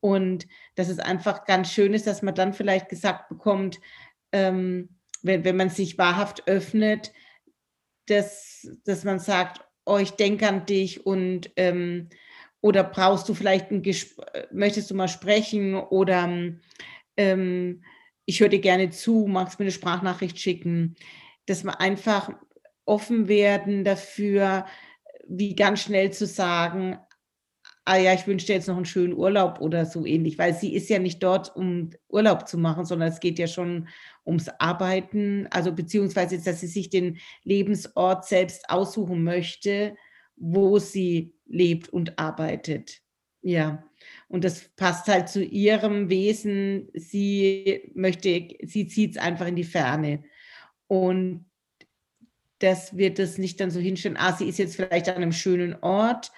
Und 0.00 0.46
dass 0.74 0.88
es 0.88 0.98
einfach 0.98 1.44
ganz 1.44 1.72
schön 1.72 1.94
ist, 1.94 2.06
dass 2.06 2.20
man 2.20 2.34
dann 2.34 2.52
vielleicht 2.52 2.88
gesagt 2.88 3.28
bekommt, 3.28 3.80
ähm, 4.32 4.90
wenn, 5.22 5.44
wenn 5.44 5.56
man 5.56 5.70
sich 5.70 5.96
wahrhaft 5.96 6.46
öffnet, 6.46 7.12
dass, 8.06 8.68
dass 8.84 9.04
man 9.04 9.18
sagt, 9.18 9.60
oh, 9.86 9.98
ich 9.98 10.12
denke 10.12 10.48
an 10.48 10.66
dich 10.66 11.06
und 11.06 11.50
ähm, 11.56 12.08
oder 12.60 12.82
brauchst 12.82 13.28
du 13.28 13.34
vielleicht 13.34 13.70
ein 13.70 13.82
Gespräch, 13.82 14.26
möchtest 14.50 14.90
du 14.90 14.94
mal 14.94 15.08
sprechen 15.08 15.74
oder 15.74 16.30
ähm, 17.16 17.82
ich 18.24 18.40
höre 18.40 18.48
dir 18.48 18.60
gerne 18.60 18.90
zu, 18.90 19.26
magst 19.28 19.58
mir 19.58 19.64
eine 19.64 19.72
Sprachnachricht 19.72 20.40
schicken, 20.40 20.96
dass 21.46 21.64
wir 21.64 21.80
einfach 21.80 22.30
offen 22.86 23.28
werden 23.28 23.84
dafür, 23.84 24.64
wie 25.26 25.54
ganz 25.54 25.82
schnell 25.82 26.10
zu 26.12 26.26
sagen, 26.26 26.98
ah 27.84 27.96
ja, 27.96 28.14
ich 28.14 28.26
wünsche 28.26 28.46
dir 28.46 28.54
jetzt 28.54 28.68
noch 28.68 28.76
einen 28.76 28.86
schönen 28.86 29.12
Urlaub 29.12 29.60
oder 29.60 29.84
so 29.84 30.06
ähnlich, 30.06 30.38
weil 30.38 30.54
sie 30.54 30.74
ist 30.74 30.88
ja 30.88 30.98
nicht 30.98 31.22
dort, 31.22 31.54
um 31.54 31.90
Urlaub 32.08 32.48
zu 32.48 32.56
machen, 32.56 32.84
sondern 32.84 33.08
es 33.08 33.20
geht 33.20 33.38
ja 33.38 33.46
schon 33.46 33.88
ums 34.24 34.48
Arbeiten, 34.58 35.46
also 35.50 35.72
beziehungsweise, 35.72 36.38
dass 36.42 36.60
sie 36.60 36.66
sich 36.66 36.88
den 36.88 37.18
Lebensort 37.42 38.24
selbst 38.26 38.70
aussuchen 38.70 39.22
möchte, 39.22 39.96
wo 40.36 40.78
sie 40.78 41.34
lebt 41.46 41.90
und 41.90 42.18
arbeitet. 42.18 43.02
Ja, 43.42 43.84
und 44.28 44.44
das 44.44 44.70
passt 44.76 45.06
halt 45.06 45.28
zu 45.28 45.44
ihrem 45.44 46.08
Wesen. 46.08 46.88
Sie 46.94 47.90
möchte, 47.94 48.48
sie 48.62 48.86
zieht 48.86 49.12
es 49.12 49.16
einfach 49.18 49.46
in 49.46 49.56
die 49.56 49.64
Ferne. 49.64 50.24
Und 50.86 51.44
dass 52.60 52.96
wir 52.96 53.12
das 53.12 53.36
nicht 53.36 53.60
dann 53.60 53.70
so 53.70 53.80
hinstellen, 53.80 54.16
ah, 54.16 54.32
sie 54.32 54.48
ist 54.48 54.58
jetzt 54.58 54.76
vielleicht 54.76 55.10
an 55.10 55.16
einem 55.16 55.32
schönen 55.32 55.74
Ort 55.82 56.32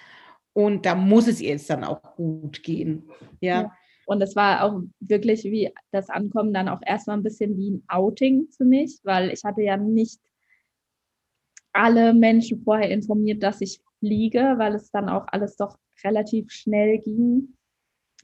und 0.57 0.87
da 0.87 0.95
muss 0.95 1.27
es 1.27 1.39
ihr 1.39 1.49
jetzt 1.49 1.69
dann 1.69 1.83
auch 1.83 2.01
gut 2.15 2.63
gehen. 2.63 3.11
Ja. 3.41 3.61
ja. 3.61 3.71
Und 4.07 4.23
es 4.23 4.35
war 4.35 4.63
auch 4.63 4.81
wirklich 4.99 5.43
wie 5.43 5.71
das 5.91 6.09
Ankommen 6.09 6.51
dann 6.51 6.67
auch 6.67 6.81
erstmal 6.83 7.15
ein 7.15 7.21
bisschen 7.21 7.55
wie 7.57 7.73
ein 7.73 7.83
Outing 7.87 8.47
für 8.49 8.65
mich, 8.65 8.99
weil 9.03 9.29
ich 9.29 9.43
hatte 9.43 9.61
ja 9.61 9.77
nicht 9.77 10.19
alle 11.73 12.11
Menschen 12.11 12.63
vorher 12.63 12.89
informiert, 12.89 13.43
dass 13.43 13.61
ich 13.61 13.81
fliege, 13.99 14.55
weil 14.57 14.73
es 14.73 14.89
dann 14.89 15.09
auch 15.09 15.27
alles 15.27 15.57
doch 15.57 15.77
relativ 16.03 16.49
schnell 16.49 16.97
ging 17.01 17.53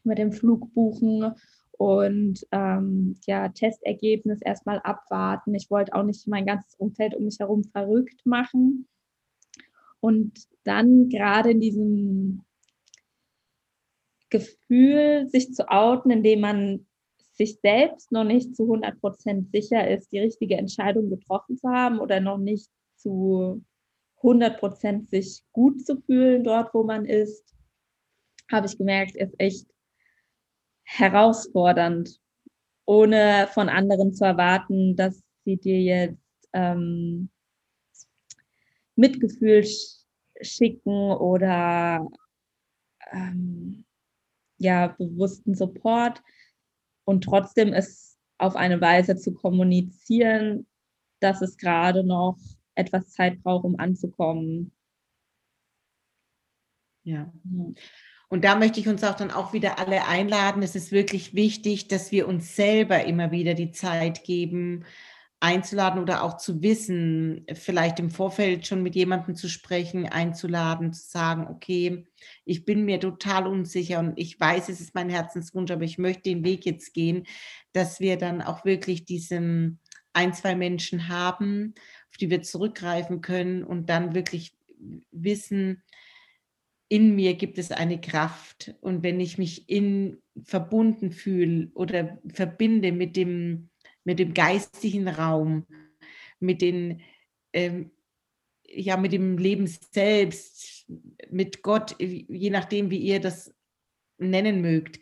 mit 0.04 0.18
dem 0.18 0.32
Flugbuchen 0.32 1.36
und 1.78 2.48
ähm, 2.52 3.16
ja, 3.28 3.50
Testergebnis 3.50 4.42
erstmal 4.42 4.80
abwarten. 4.80 5.54
Ich 5.54 5.70
wollte 5.70 5.94
auch 5.94 6.04
nicht 6.04 6.28
mein 6.28 6.48
ganzes 6.48 6.74
Umfeld 6.80 7.14
um 7.14 7.26
mich 7.26 7.38
herum 7.38 7.64
verrückt 7.64 8.26
machen. 8.26 8.88
Und 10.04 10.34
dann 10.66 11.08
gerade 11.08 11.52
in 11.52 11.62
diesem 11.62 12.44
Gefühl, 14.30 15.30
sich 15.30 15.54
zu 15.54 15.70
outen, 15.70 16.12
indem 16.12 16.42
man 16.42 16.88
sich 17.32 17.62
selbst 17.62 18.12
noch 18.12 18.26
nicht 18.26 18.54
zu 18.54 18.64
100 18.64 19.00
Prozent 19.00 19.50
sicher 19.54 19.90
ist, 19.90 20.12
die 20.12 20.20
richtige 20.20 20.58
Entscheidung 20.58 21.10
getroffen 21.10 21.58
zu 21.58 21.70
haben 21.70 22.02
oder 22.02 22.20
noch 22.20 22.38
nicht 22.38 22.70
zu 22.98 23.64
100% 24.22 25.08
sich 25.10 25.42
gut 25.54 25.86
zu 25.86 26.02
fühlen 26.02 26.44
dort, 26.44 26.74
wo 26.74 26.84
man 26.84 27.06
ist, 27.06 27.56
habe 28.52 28.68
ich 28.68 28.78
gemerkt, 28.78 29.16
ist 29.16 29.36
echt 29.38 29.68
herausfordernd, 30.84 32.20
ohne 32.86 33.48
von 33.54 33.70
anderen 33.70 34.14
zu 34.14 34.26
erwarten, 34.26 34.98
dass 34.98 35.24
sie 35.46 35.56
dir 35.56 35.82
jetzt 35.82 36.50
ähm, 36.52 37.30
Mitgefühl 38.96 39.66
schicken 40.42 41.12
oder 41.12 42.08
ähm, 43.12 43.86
ja, 44.58 44.88
bewussten 44.88 45.56
Support 45.56 46.22
und 47.06 47.24
trotzdem 47.24 47.74
es 47.74 48.18
auf 48.38 48.56
eine 48.56 48.82
Weise 48.82 49.16
zu 49.16 49.34
kommunizieren, 49.34 50.68
dass 51.20 51.42
es 51.42 51.58
gerade 51.58 52.04
noch 52.04 52.38
etwas 52.76 53.12
Zeit 53.12 53.42
braucht, 53.44 53.66
um 53.66 53.80
anzukommen. 53.80 54.72
Ja. 57.04 57.32
Und 58.30 58.44
da 58.44 58.56
möchte 58.56 58.80
ich 58.80 58.88
uns 58.88 59.04
auch 59.04 59.16
dann 59.16 59.32
auch 59.32 59.54
wieder 59.54 59.78
alle 59.80 60.08
einladen. 60.08 60.64
Es 60.64 60.76
ist 60.76 60.92
wirklich 60.92 61.36
wichtig, 61.36 61.88
dass 61.88 62.12
wir 62.12 62.28
uns 62.28 62.56
selber 62.56 63.04
immer 63.04 63.32
wieder 63.32 63.54
die 63.54 63.72
Zeit 63.72 64.24
geben, 64.24 64.86
einzuladen 65.44 66.02
oder 66.02 66.24
auch 66.24 66.38
zu 66.38 66.62
wissen, 66.62 67.46
vielleicht 67.54 68.00
im 68.00 68.10
Vorfeld 68.10 68.66
schon 68.66 68.82
mit 68.82 68.96
jemandem 68.96 69.36
zu 69.36 69.50
sprechen, 69.50 70.08
einzuladen, 70.08 70.94
zu 70.94 71.06
sagen, 71.06 71.48
okay, 71.50 72.06
ich 72.46 72.64
bin 72.64 72.86
mir 72.86 73.02
total 73.02 73.48
unsicher 73.48 74.00
und 74.00 74.14
ich 74.16 74.40
weiß, 74.40 74.70
es 74.70 74.80
ist 74.80 74.96
mein 74.96 75.10
Herzenswunsch, 75.10 75.70
aber 75.70 75.84
ich 75.84 75.98
möchte 75.98 76.24
den 76.24 76.46
Weg 76.46 76.66
jetzt 76.66 76.94
gehen, 76.94 77.26
dass 77.74 78.00
wir 78.00 78.18
dann 78.18 78.42
auch 78.42 78.64
wirklich 78.64 79.04
diesen 79.04 79.80
ein, 80.14 80.34
zwei 80.34 80.56
Menschen 80.56 81.10
haben, 81.10 81.74
auf 82.10 82.16
die 82.16 82.30
wir 82.30 82.42
zurückgreifen 82.42 83.20
können 83.20 83.66
und 83.66 83.90
dann 83.90 84.16
wirklich 84.16 84.56
wissen, 85.12 85.84
in 86.88 87.16
mir 87.16 87.34
gibt 87.34 87.58
es 87.58 87.72
eine 87.72 88.00
Kraft. 88.00 88.76
Und 88.80 89.04
wenn 89.04 89.20
ich 89.20 89.38
mich 89.38 89.68
in 89.68 90.22
verbunden 90.42 91.12
fühle 91.12 91.70
oder 91.74 92.18
verbinde 92.30 92.94
mit 92.94 93.18
dem 93.18 93.72
mit 94.04 94.20
dem 94.20 94.34
geistigen 94.34 95.08
Raum, 95.08 95.66
mit 96.40 96.62
den, 96.62 97.02
ähm, 97.54 97.92
ja, 98.68 98.98
mit 98.98 99.14
dem 99.14 99.38
Leben 99.38 99.68
selbst, 99.68 100.86
mit 101.30 101.62
Gott, 101.62 101.96
je 102.00 102.50
nachdem, 102.50 102.90
wie 102.90 102.98
ihr 102.98 103.20
das 103.20 103.54
nennen 104.18 104.62
mögt, 104.62 105.00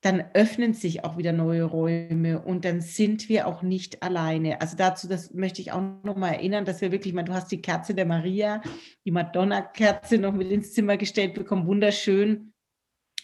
dann 0.00 0.24
öffnen 0.32 0.74
sich 0.74 1.04
auch 1.04 1.16
wieder 1.16 1.32
neue 1.32 1.64
Räume 1.64 2.40
und 2.40 2.64
dann 2.64 2.80
sind 2.80 3.28
wir 3.28 3.48
auch 3.48 3.62
nicht 3.62 4.02
alleine. 4.02 4.60
Also 4.60 4.76
dazu, 4.76 5.08
das 5.08 5.34
möchte 5.34 5.60
ich 5.60 5.72
auch 5.72 5.82
noch 6.04 6.16
mal 6.16 6.34
erinnern, 6.34 6.64
dass 6.64 6.80
wir 6.80 6.92
wirklich, 6.92 7.14
mal, 7.14 7.24
du 7.24 7.34
hast 7.34 7.50
die 7.50 7.60
Kerze 7.60 7.94
der 7.94 8.06
Maria, 8.06 8.62
die 9.04 9.10
Madonna-Kerze 9.10 10.18
noch 10.18 10.32
mit 10.32 10.52
ins 10.52 10.72
Zimmer 10.72 10.96
gestellt 10.96 11.34
bekommen, 11.34 11.66
wunderschön. 11.66 12.52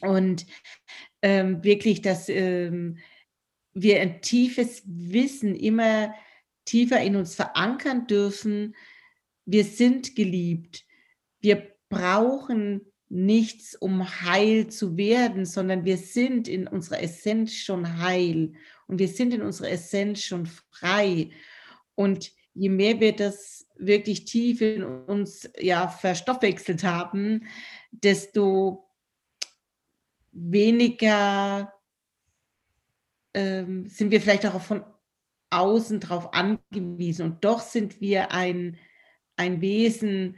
Und 0.01 0.47
ähm, 1.23 1.63
wirklich, 1.63 2.03
dass 2.03 2.29
ähm, 2.29 2.99
wir 3.75 4.01
ein 4.01 4.23
tiefes 4.23 4.83
Wissen 4.87 5.55
immer 5.55 6.15
tiefer 6.65 7.03
in 7.03 7.17
uns 7.17 7.35
verankern 7.35 8.07
dürfen, 8.07 8.75
wir 9.45 9.65
sind 9.65 10.17
geliebt. 10.17 10.85
Wir 11.41 11.75
brauchen 11.91 12.81
nichts, 13.09 13.75
um 13.75 14.09
heil 14.23 14.69
zu 14.69 14.97
werden, 14.97 15.45
sondern 15.45 15.85
wir 15.85 15.99
sind 15.99 16.49
in 16.49 16.67
unserer 16.67 17.03
Essenz 17.03 17.53
schon 17.55 18.01
heil 18.01 18.55
und 18.87 18.99
wir 18.99 19.09
sind 19.09 19.35
in 19.35 19.43
unserer 19.43 19.71
Essenz 19.71 20.23
schon 20.23 20.47
frei. 20.47 21.31
Und 21.95 22.33
je 22.55 22.71
mehr 22.71 23.01
wir 23.01 23.15
das 23.15 23.67
wirklich 23.77 24.25
tief 24.25 24.61
in 24.61 24.83
uns 24.83 25.51
ja 25.59 25.89
verstoffwechselt 25.89 26.85
haben, 26.85 27.47
desto 27.91 28.89
weniger 30.33 31.74
ähm, 33.35 33.87
sind 33.89 34.11
wir 34.11 34.21
vielleicht 34.21 34.47
auch 34.47 34.61
von 34.61 34.85
außen 35.51 36.01
darauf 36.01 36.33
angewiesen. 36.35 37.25
Und 37.25 37.45
doch 37.45 37.61
sind 37.61 38.01
wir 38.01 38.33
ein, 38.33 38.79
ein 39.37 39.61
Wesen, 39.61 40.37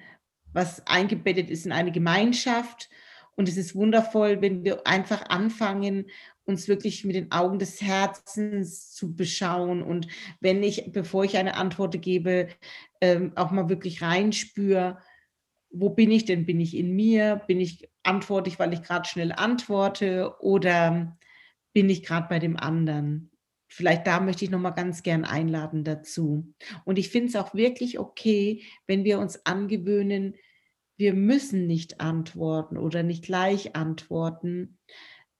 was 0.53 0.87
eingebettet 0.87 1.51
ist 1.51 1.67
in 1.67 1.73
eine 1.73 1.93
Gemeinschaft. 1.93 2.89
Und 3.35 3.49
es 3.49 3.57
ist 3.57 3.75
wundervoll, 3.75 4.41
wenn 4.41 4.65
wir 4.65 4.87
einfach 4.87 5.29
anfangen, 5.29 6.07
uns 6.45 6.69
wirklich 6.69 7.05
mit 7.05 7.17
den 7.17 7.33
Augen 7.33 7.59
des 7.59 7.83
Herzens 7.83 8.93
zu 8.93 9.15
beschauen. 9.15 9.83
Und 9.83 10.07
wenn 10.41 10.63
ich, 10.63 10.93
bevor 10.93 11.25
ich 11.25 11.37
eine 11.37 11.57
Antwort 11.57 12.01
gebe, 12.01 12.49
ähm, 13.01 13.33
auch 13.37 13.51
mal 13.51 13.69
wirklich 13.69 14.01
reinspüre, 14.01 14.99
wo 15.71 15.91
bin 15.91 16.11
ich 16.11 16.25
denn? 16.25 16.47
Bin 16.47 16.61
ich 16.61 16.77
in 16.77 16.95
mir? 16.95 17.43
Bin 17.47 17.61
ich 17.61 17.91
antwortlich, 18.03 18.59
weil 18.59 18.73
ich 18.73 18.83
gerade 18.83 19.09
schnell 19.09 19.33
antworte? 19.33 20.35
Oder 20.41 21.19
bin 21.77 21.91
ich 21.91 22.03
gerade 22.03 22.27
bei 22.31 22.39
dem 22.39 22.57
anderen. 22.57 23.31
Vielleicht 23.69 24.07
da 24.07 24.21
möchte 24.21 24.47
ich 24.47 24.51
noch 24.51 24.59
mal 24.59 24.71
ganz 24.71 25.03
gern 25.03 25.27
einladen 25.27 25.85
dazu. 25.85 26.55
Und 26.87 26.99
ich 26.99 27.11
finde 27.11 27.29
es 27.29 27.37
auch 27.37 27.53
wirklich 27.53 27.99
okay, 27.99 28.62
wenn 28.87 29.05
wir 29.05 29.19
uns 29.19 29.45
angewöhnen, 29.45 30.37
wir 30.97 31.12
müssen 31.12 31.67
nicht 31.67 32.01
antworten 32.01 32.79
oder 32.79 33.03
nicht 33.03 33.25
gleich 33.25 33.77
antworten 33.77 34.79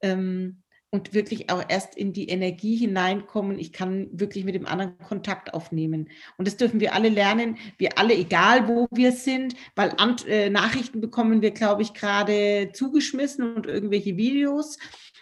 ähm, 0.03 0.63
und 0.91 1.15
wirklich 1.15 1.49
auch 1.49 1.65
erst 1.67 1.97
in 1.97 2.13
die 2.13 2.29
Energie 2.29 2.77
hineinkommen. 2.77 3.59
Ich 3.59 3.73
kann 3.73 4.11
wirklich 4.13 4.45
mit 4.45 4.55
dem 4.55 4.67
anderen 4.67 4.99
Kontakt 4.99 5.55
aufnehmen. 5.55 6.11
Und 6.37 6.47
das 6.47 6.59
dürfen 6.59 6.81
wir 6.81 6.93
alle 6.93 7.09
lernen. 7.09 7.57
Wir 7.79 7.97
alle, 7.97 8.15
egal 8.15 8.69
wo 8.69 8.89
wir 8.91 9.13
sind, 9.13 9.57
weil 9.75 9.95
Ant 9.97 10.27
äh, 10.27 10.51
Nachrichten 10.51 11.01
bekommen 11.01 11.41
wir, 11.41 11.53
glaube 11.53 11.81
ich, 11.81 11.95
gerade 11.95 12.73
zugeschmissen 12.75 13.55
und 13.55 13.65
irgendwelche 13.65 14.19
Videos. 14.19 14.77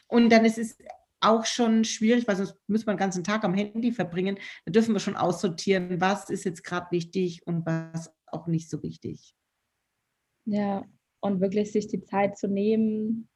Und 0.09 0.31
dann 0.31 0.45
ist 0.45 0.59
es 0.59 0.77
auch 1.25 1.45
schon 1.45 1.85
schwierig, 1.85 2.27
weil 2.27 2.37
sonst 2.37 2.57
müssen 2.67 2.87
wir 2.87 2.95
den 2.95 2.99
ganzen 2.99 3.25
Tag 3.25 3.45
am 3.45 3.55
Handy 3.55 3.93
verbringen. 3.93 4.39
Da 4.65 4.73
dürfen 4.73 4.95
wir 4.95 5.01
schon 5.01 5.17
aussortieren, 5.17 6.01
was 6.01 6.31
ist 6.31 6.45
jetzt 6.45 6.65
gerade 6.65 6.91
wichtig 6.91 7.47
und 7.47 7.67
was 7.67 8.13
auch 8.27 8.47
nicht 8.47 8.71
so 8.71 8.83
wichtig. 8.83 9.35
Ja, 10.47 10.85
und 11.21 11.41
wirklich 11.41 11.73
sich 11.73 11.87
die 11.87 12.03
Zeit 12.05 12.37
zu 12.37 12.49
nehmen, 12.49 13.29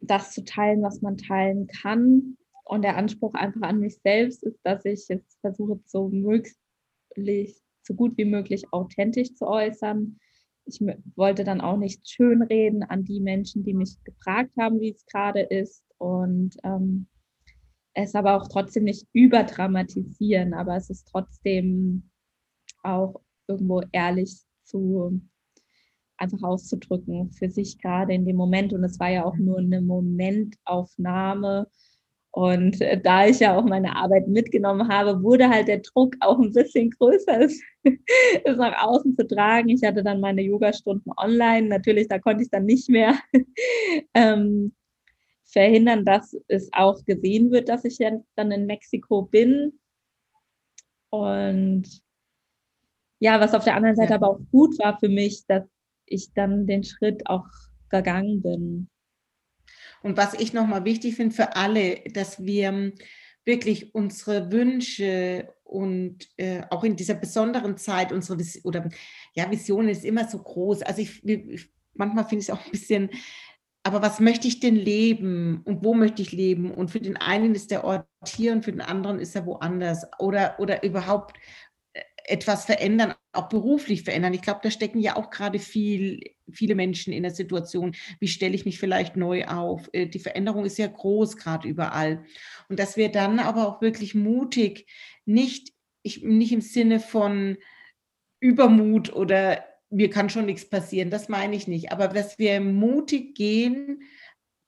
das 0.00 0.32
zu 0.32 0.44
teilen, 0.44 0.82
was 0.82 1.02
man 1.02 1.16
teilen 1.16 1.66
kann. 1.66 2.36
Und 2.64 2.82
der 2.82 2.96
Anspruch 2.96 3.34
einfach 3.34 3.62
an 3.62 3.80
mich 3.80 3.98
selbst 4.02 4.42
ist, 4.44 4.60
dass 4.62 4.84
ich 4.84 5.08
jetzt 5.08 5.38
versuche, 5.40 5.80
so 5.86 6.08
möglich, 6.08 7.60
so 7.82 7.94
gut 7.94 8.16
wie 8.16 8.26
möglich 8.26 8.66
authentisch 8.72 9.34
zu 9.34 9.46
äußern 9.46 10.18
ich 10.68 10.80
wollte 11.16 11.44
dann 11.44 11.60
auch 11.60 11.78
nicht 11.78 12.08
schönreden 12.08 12.82
an 12.82 13.04
die 13.04 13.20
Menschen, 13.20 13.64
die 13.64 13.74
mich 13.74 13.96
gefragt 14.04 14.52
haben, 14.58 14.80
wie 14.80 14.90
es 14.90 15.04
gerade 15.06 15.40
ist. 15.40 15.82
Und 15.98 16.56
ähm, 16.64 17.06
es 17.94 18.14
aber 18.14 18.36
auch 18.36 18.48
trotzdem 18.48 18.84
nicht 18.84 19.06
überdramatisieren, 19.12 20.54
aber 20.54 20.76
es 20.76 20.90
ist 20.90 21.08
trotzdem 21.10 22.10
auch 22.82 23.20
irgendwo 23.48 23.82
ehrlich 23.92 24.40
zu 24.64 25.20
einfach 26.16 26.42
auszudrücken 26.42 27.32
für 27.32 27.50
sich 27.50 27.78
gerade 27.78 28.14
in 28.14 28.24
dem 28.24 28.36
Moment. 28.36 28.72
Und 28.72 28.84
es 28.84 28.98
war 29.00 29.10
ja 29.10 29.24
auch 29.24 29.36
nur 29.36 29.58
eine 29.58 29.80
Momentaufnahme 29.80 31.68
und 32.38 32.80
äh, 32.80 33.00
da 33.00 33.26
ich 33.26 33.40
ja 33.40 33.56
auch 33.56 33.64
meine 33.64 33.96
Arbeit 33.96 34.28
mitgenommen 34.28 34.88
habe, 34.88 35.22
wurde 35.22 35.48
halt 35.48 35.68
der 35.68 35.78
Druck 35.78 36.14
auch 36.20 36.38
ein 36.38 36.52
bisschen 36.52 36.90
größer, 36.90 37.40
es, 37.40 37.60
es 38.44 38.56
nach 38.56 38.80
außen 38.80 39.16
zu 39.16 39.26
tragen. 39.26 39.70
Ich 39.70 39.82
hatte 39.82 40.04
dann 40.04 40.20
meine 40.20 40.42
Yogastunden 40.42 41.12
online. 41.16 41.68
Natürlich, 41.68 42.08
da 42.08 42.18
konnte 42.18 42.42
ich 42.42 42.50
dann 42.50 42.64
nicht 42.64 42.88
mehr 42.88 43.18
ähm, 44.14 44.72
verhindern, 45.48 46.04
dass 46.04 46.36
es 46.46 46.70
auch 46.72 47.04
gesehen 47.04 47.50
wird, 47.50 47.68
dass 47.68 47.84
ich 47.84 47.98
dann 47.98 48.50
in 48.52 48.66
Mexiko 48.66 49.22
bin. 49.22 49.78
Und 51.10 51.84
ja, 53.18 53.40
was 53.40 53.54
auf 53.54 53.64
der 53.64 53.74
anderen 53.74 53.96
Seite 53.96 54.10
ja. 54.10 54.16
aber 54.16 54.30
auch 54.30 54.40
gut 54.52 54.78
war 54.78 54.98
für 54.98 55.08
mich, 55.08 55.46
dass 55.46 55.64
ich 56.06 56.32
dann 56.34 56.66
den 56.66 56.84
Schritt 56.84 57.26
auch 57.26 57.46
gegangen 57.88 58.42
bin. 58.42 58.88
Und 60.02 60.16
was 60.16 60.34
ich 60.34 60.52
nochmal 60.52 60.84
wichtig 60.84 61.16
finde 61.16 61.34
für 61.34 61.56
alle, 61.56 62.02
dass 62.12 62.44
wir 62.44 62.92
wirklich 63.44 63.94
unsere 63.94 64.52
Wünsche 64.52 65.52
und 65.64 66.28
äh, 66.36 66.62
auch 66.70 66.84
in 66.84 66.96
dieser 66.96 67.14
besonderen 67.14 67.76
Zeit 67.76 68.12
unsere 68.12 68.38
Vis 68.38 68.64
oder 68.64 68.88
ja 69.34 69.50
Vision 69.50 69.88
ist 69.88 70.04
immer 70.04 70.28
so 70.28 70.38
groß. 70.38 70.82
Also 70.82 71.02
ich, 71.02 71.24
ich 71.24 71.70
manchmal 71.94 72.24
finde 72.24 72.42
ich 72.42 72.48
es 72.48 72.54
auch 72.54 72.64
ein 72.64 72.70
bisschen 72.70 73.10
aber 73.88 74.02
was 74.02 74.20
möchte 74.20 74.46
ich 74.46 74.60
denn 74.60 74.76
leben 74.76 75.62
und 75.64 75.82
wo 75.82 75.94
möchte 75.94 76.20
ich 76.20 76.30
leben? 76.32 76.70
Und 76.70 76.90
für 76.90 77.00
den 77.00 77.16
einen 77.16 77.54
ist 77.54 77.70
der 77.70 77.84
Ort 77.84 78.06
hier 78.26 78.52
und 78.52 78.62
für 78.62 78.70
den 78.70 78.82
anderen 78.82 79.18
ist 79.18 79.34
er 79.34 79.46
woanders. 79.46 80.06
Oder, 80.18 80.56
oder 80.58 80.84
überhaupt 80.84 81.38
etwas 82.24 82.66
verändern, 82.66 83.14
auch 83.32 83.48
beruflich 83.48 84.02
verändern. 84.02 84.34
Ich 84.34 84.42
glaube, 84.42 84.60
da 84.62 84.70
stecken 84.70 85.00
ja 85.00 85.16
auch 85.16 85.30
gerade 85.30 85.58
viel, 85.58 86.20
viele 86.52 86.74
Menschen 86.74 87.14
in 87.14 87.22
der 87.22 87.32
Situation, 87.32 87.96
wie 88.20 88.28
stelle 88.28 88.54
ich 88.54 88.66
mich 88.66 88.78
vielleicht 88.78 89.16
neu 89.16 89.46
auf. 89.46 89.88
Äh, 89.94 90.06
die 90.06 90.18
Veränderung 90.18 90.66
ist 90.66 90.76
ja 90.76 90.86
groß 90.86 91.38
gerade 91.38 91.66
überall. 91.66 92.22
Und 92.68 92.78
dass 92.78 92.98
wir 92.98 93.10
dann 93.10 93.38
aber 93.38 93.66
auch 93.66 93.80
wirklich 93.80 94.14
mutig, 94.14 94.86
nicht, 95.24 95.72
ich, 96.02 96.22
nicht 96.22 96.52
im 96.52 96.60
Sinne 96.60 97.00
von, 97.00 97.56
Übermut 98.40 99.12
oder 99.12 99.64
mir 99.90 100.10
kann 100.10 100.30
schon 100.30 100.46
nichts 100.46 100.68
passieren, 100.68 101.10
das 101.10 101.28
meine 101.28 101.56
ich 101.56 101.66
nicht. 101.66 101.92
Aber 101.92 102.08
dass 102.08 102.38
wir 102.38 102.60
mutig 102.60 103.34
gehen, 103.34 104.02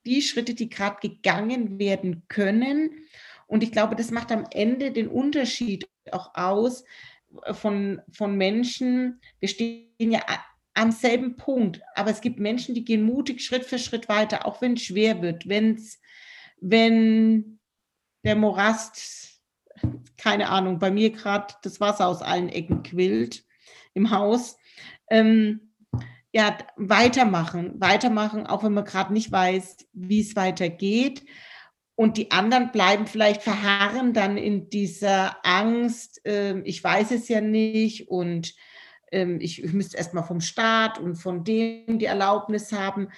die 0.07 0.23
Schritte, 0.23 0.55
die 0.55 0.69
gerade 0.69 0.97
gegangen 1.01 1.79
werden 1.79 2.23
können. 2.29 2.91
Und 3.47 3.63
ich 3.63 3.73
glaube, 3.73 3.97
das 3.97 4.11
macht 4.11 4.33
am 4.33 4.47
Ende 4.51 4.93
den 4.93 5.09
Unterschied 5.09 5.89
auch 6.11 6.35
aus 6.35 6.85
äh, 7.45 7.55
von, 7.55 8.01
von 8.11 8.37
Menschen. 8.37 9.21
Wir 9.41 9.49
stehen 9.49 9.89
ja 9.99 10.23
am 10.75 10.93
selben 10.93 11.37
Punkt, 11.37 11.83
aber 11.95 12.11
es 12.11 12.21
gibt 12.21 12.39
Menschen, 12.39 12.75
die 12.75 12.85
gehen 12.85 13.03
mutig 13.03 13.43
Schritt 13.43 13.65
für 13.65 13.79
Schritt 13.79 14.09
weiter, 14.09 14.47
auch 14.47 14.63
wenn 14.63 14.75
es 14.75 14.83
schwer 14.83 15.21
wird, 15.21 15.49
wenn's, 15.49 16.01
wenn 16.61 17.59
der 18.25 18.37
Morast, 18.37 19.41
keine 20.17 20.49
Ahnung, 20.49 20.79
bei 20.79 20.91
mir 20.91 21.11
gerade 21.11 21.55
das 21.63 21.81
Wasser 21.81 22.07
aus 22.07 22.23
allen 22.23 22.49
Ecken 22.49 22.83
quillt 22.83 23.45
im 23.95 24.11
Haus. 24.11 24.57
Ähm, 25.11 25.71
ja, 26.33 26.57
weitermachen, 26.77 27.75
weitermachen, 27.81 28.47
auch 28.47 28.63
wenn 28.63 28.73
man 28.73 28.85
gerade 28.85 29.13
nicht 29.13 29.33
weiß, 29.33 29.89
wie 29.93 30.21
es 30.21 30.37
weitergeht. 30.37 31.25
Und 31.97 32.17
die 32.17 32.31
anderen 32.31 32.71
bleiben 32.73 33.07
vielleicht 33.07 33.43
verharren 33.43 34.15
dann 34.15 34.39
in 34.39 34.71
dieser 34.71 35.45
Angst, 35.45 36.25
äh, 36.25 36.61
ich 36.61 36.83
weiß 36.83 37.11
es 37.11 37.29
ja 37.29 37.41
nicht 37.41 38.09
und 38.09 38.55
äh, 39.11 39.37
ich, 39.41 39.63
ich 39.63 39.73
müsste 39.73 39.99
erstmal 39.99 40.25
vom 40.25 40.41
Staat 40.41 40.99
und 40.99 41.17
von 41.17 41.45
dem 41.45 41.99
die 41.99 42.07
Erlaubnis 42.07 42.73
haben. 42.73 43.09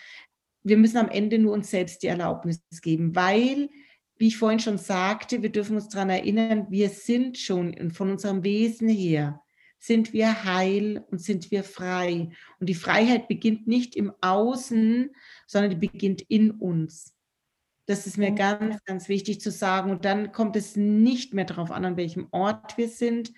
Wir 0.65 0.79
müssen 0.79 0.97
am 0.97 1.11
Ende 1.11 1.39
nur 1.39 1.53
uns 1.53 1.71
selbst 1.71 2.03
die 2.03 2.09
Erlaubnis 2.09 2.63
geben, 2.81 3.15
weil, 3.15 3.69
wie 4.17 4.29
ich 4.29 4.39
vorhin 4.39 4.59
schon 4.59 4.79
sagte, 4.79 5.43
wir 5.43 5.51
dürfen 5.51 5.77
uns 5.77 5.89
daran 5.89 6.11
erinnern, 6.11 6.67
wir 6.71 6.89
sind 6.89 7.39
schon 7.39 7.91
von 7.91 8.11
unserem 8.11 8.43
Wesen 8.43 8.89
her 8.89 9.42
sind 9.83 10.13
wir 10.13 10.45
heil 10.45 11.05
und 11.11 11.21
sind 11.21 11.51
wir 11.51 11.65
frei. 11.65 12.31
Und 12.61 12.69
die 12.69 12.75
Freiheit 12.75 13.27
beginnt 13.27 13.67
nicht 13.67 13.97
im 13.97 14.13
Außen, 14.21 15.11
sondern 15.49 15.71
die 15.73 15.89
beginnt 15.89 16.23
in 16.23 16.53
uns. 16.53 17.17
Das 17.87 18.07
ist 18.07 18.17
mir 18.17 18.31
ganz, 18.31 18.77
ganz 18.85 19.09
wichtig 19.09 19.41
zu 19.41 19.51
sagen. 19.51 19.91
Und 19.91 20.05
dann 20.05 20.31
kommt 20.31 20.55
es 20.55 20.77
nicht 20.77 21.35
mehr 21.35 21.47
darauf 21.47 21.73
an, 21.73 21.85
an 21.85 21.97
welchem 21.97 22.29
Ort 22.31 22.79
wir 22.79 22.89
sind 22.89 23.33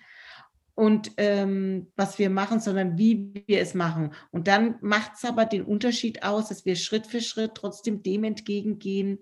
und 0.75 1.13
ähm, 1.17 1.91
was 1.95 2.19
wir 2.19 2.29
machen, 2.29 2.59
sondern 2.59 2.95
wie 2.95 3.43
wir 3.47 3.59
es 3.59 3.73
machen. 3.73 4.13
Und 4.29 4.47
dann 4.47 4.75
macht 4.81 5.13
es 5.15 5.25
aber 5.25 5.45
den 5.45 5.63
Unterschied 5.63 6.21
aus, 6.21 6.49
dass 6.49 6.63
wir 6.63 6.75
Schritt 6.75 7.07
für 7.07 7.21
Schritt 7.21 7.55
trotzdem 7.55 8.03
dem 8.03 8.23
entgegengehen, 8.23 9.17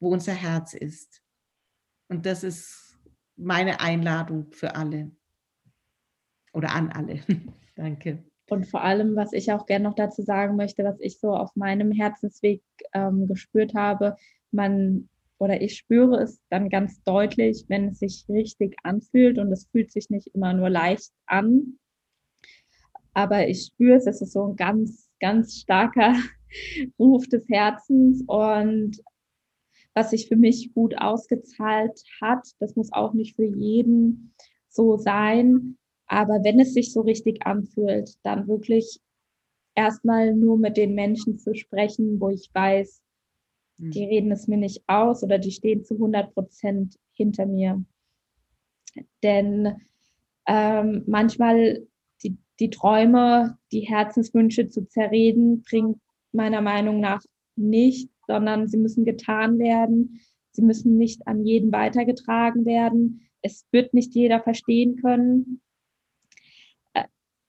wo 0.00 0.08
unser 0.08 0.32
Herz 0.34 0.74
ist. 0.74 1.22
Und 2.08 2.26
das 2.26 2.42
ist 2.42 2.98
meine 3.36 3.78
Einladung 3.78 4.50
für 4.50 4.74
alle 4.74 5.12
oder 6.56 6.74
an 6.74 6.90
alle. 6.90 7.20
Danke. 7.76 8.24
Und 8.48 8.66
vor 8.66 8.82
allem, 8.82 9.14
was 9.14 9.32
ich 9.32 9.52
auch 9.52 9.66
gerne 9.66 9.84
noch 9.84 9.94
dazu 9.94 10.22
sagen 10.22 10.56
möchte, 10.56 10.84
was 10.84 10.98
ich 11.00 11.18
so 11.18 11.34
auf 11.34 11.54
meinem 11.54 11.92
Herzensweg 11.92 12.62
ähm, 12.94 13.26
gespürt 13.26 13.74
habe, 13.74 14.16
man 14.50 15.08
oder 15.38 15.60
ich 15.60 15.76
spüre 15.76 16.22
es 16.22 16.40
dann 16.48 16.70
ganz 16.70 17.02
deutlich, 17.02 17.66
wenn 17.68 17.88
es 17.88 17.98
sich 17.98 18.24
richtig 18.28 18.74
anfühlt 18.84 19.38
und 19.38 19.52
es 19.52 19.66
fühlt 19.66 19.92
sich 19.92 20.08
nicht 20.08 20.28
immer 20.28 20.54
nur 20.54 20.70
leicht 20.70 21.12
an. 21.26 21.78
Aber 23.12 23.46
ich 23.46 23.66
spüre 23.66 23.96
es, 23.96 24.06
es 24.06 24.22
ist 24.22 24.32
so 24.32 24.46
ein 24.48 24.56
ganz, 24.56 25.10
ganz 25.20 25.56
starker 25.56 26.14
Ruf 26.98 27.26
des 27.28 27.46
Herzens 27.50 28.22
und 28.26 29.02
was 29.92 30.10
sich 30.10 30.28
für 30.28 30.36
mich 30.36 30.72
gut 30.72 30.96
ausgezahlt 30.96 32.02
hat, 32.22 32.46
das 32.58 32.76
muss 32.76 32.92
auch 32.92 33.12
nicht 33.12 33.36
für 33.36 33.44
jeden 33.44 34.34
so 34.68 34.96
sein, 34.96 35.76
aber 36.06 36.44
wenn 36.44 36.60
es 36.60 36.74
sich 36.74 36.92
so 36.92 37.00
richtig 37.00 37.44
anfühlt, 37.46 38.14
dann 38.22 38.46
wirklich 38.48 39.00
erstmal 39.74 40.34
nur 40.34 40.56
mit 40.56 40.76
den 40.76 40.94
Menschen 40.94 41.38
zu 41.38 41.54
sprechen, 41.54 42.20
wo 42.20 42.30
ich 42.30 42.50
weiß, 42.52 43.02
hm. 43.78 43.90
die 43.90 44.04
reden 44.04 44.32
es 44.32 44.46
mir 44.46 44.56
nicht 44.56 44.82
aus 44.86 45.22
oder 45.22 45.38
die 45.38 45.50
stehen 45.50 45.84
zu 45.84 45.94
100 45.94 46.32
Prozent 46.32 46.96
hinter 47.12 47.46
mir. 47.46 47.84
Denn 49.22 49.82
ähm, 50.46 51.02
manchmal 51.06 51.86
die, 52.22 52.38
die 52.60 52.70
Träume, 52.70 53.58
die 53.72 53.80
Herzenswünsche 53.80 54.68
zu 54.68 54.86
zerreden, 54.86 55.62
bringt 55.62 56.00
meiner 56.32 56.62
Meinung 56.62 57.00
nach 57.00 57.22
nicht, 57.56 58.10
sondern 58.26 58.68
sie 58.68 58.78
müssen 58.78 59.04
getan 59.04 59.58
werden. 59.58 60.20
Sie 60.52 60.62
müssen 60.62 60.96
nicht 60.96 61.26
an 61.26 61.44
jeden 61.44 61.72
weitergetragen 61.72 62.64
werden. 62.64 63.28
Es 63.42 63.66
wird 63.72 63.92
nicht 63.92 64.14
jeder 64.14 64.40
verstehen 64.40 64.96
können 64.96 65.60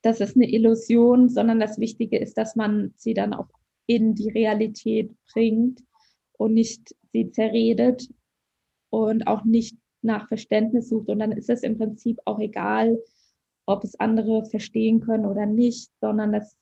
das 0.01 0.19
ist 0.19 0.35
eine 0.35 0.49
Illusion, 0.49 1.29
sondern 1.29 1.59
das 1.59 1.79
Wichtige 1.79 2.17
ist, 2.17 2.37
dass 2.37 2.55
man 2.55 2.93
sie 2.97 3.13
dann 3.13 3.33
auch 3.33 3.47
in 3.87 4.15
die 4.15 4.29
Realität 4.29 5.11
bringt 5.31 5.81
und 6.33 6.53
nicht 6.53 6.95
sie 7.11 7.31
zerredet 7.31 8.07
und 8.89 9.27
auch 9.27 9.43
nicht 9.43 9.77
nach 10.01 10.27
Verständnis 10.27 10.89
sucht. 10.89 11.09
Und 11.09 11.19
dann 11.19 11.31
ist 11.31 11.49
es 11.49 11.63
im 11.63 11.77
Prinzip 11.77 12.19
auch 12.25 12.39
egal, 12.39 12.99
ob 13.65 13.83
es 13.83 13.99
andere 13.99 14.45
verstehen 14.45 15.01
können 15.01 15.25
oder 15.25 15.45
nicht, 15.45 15.91
sondern 15.99 16.31
das 16.31 16.55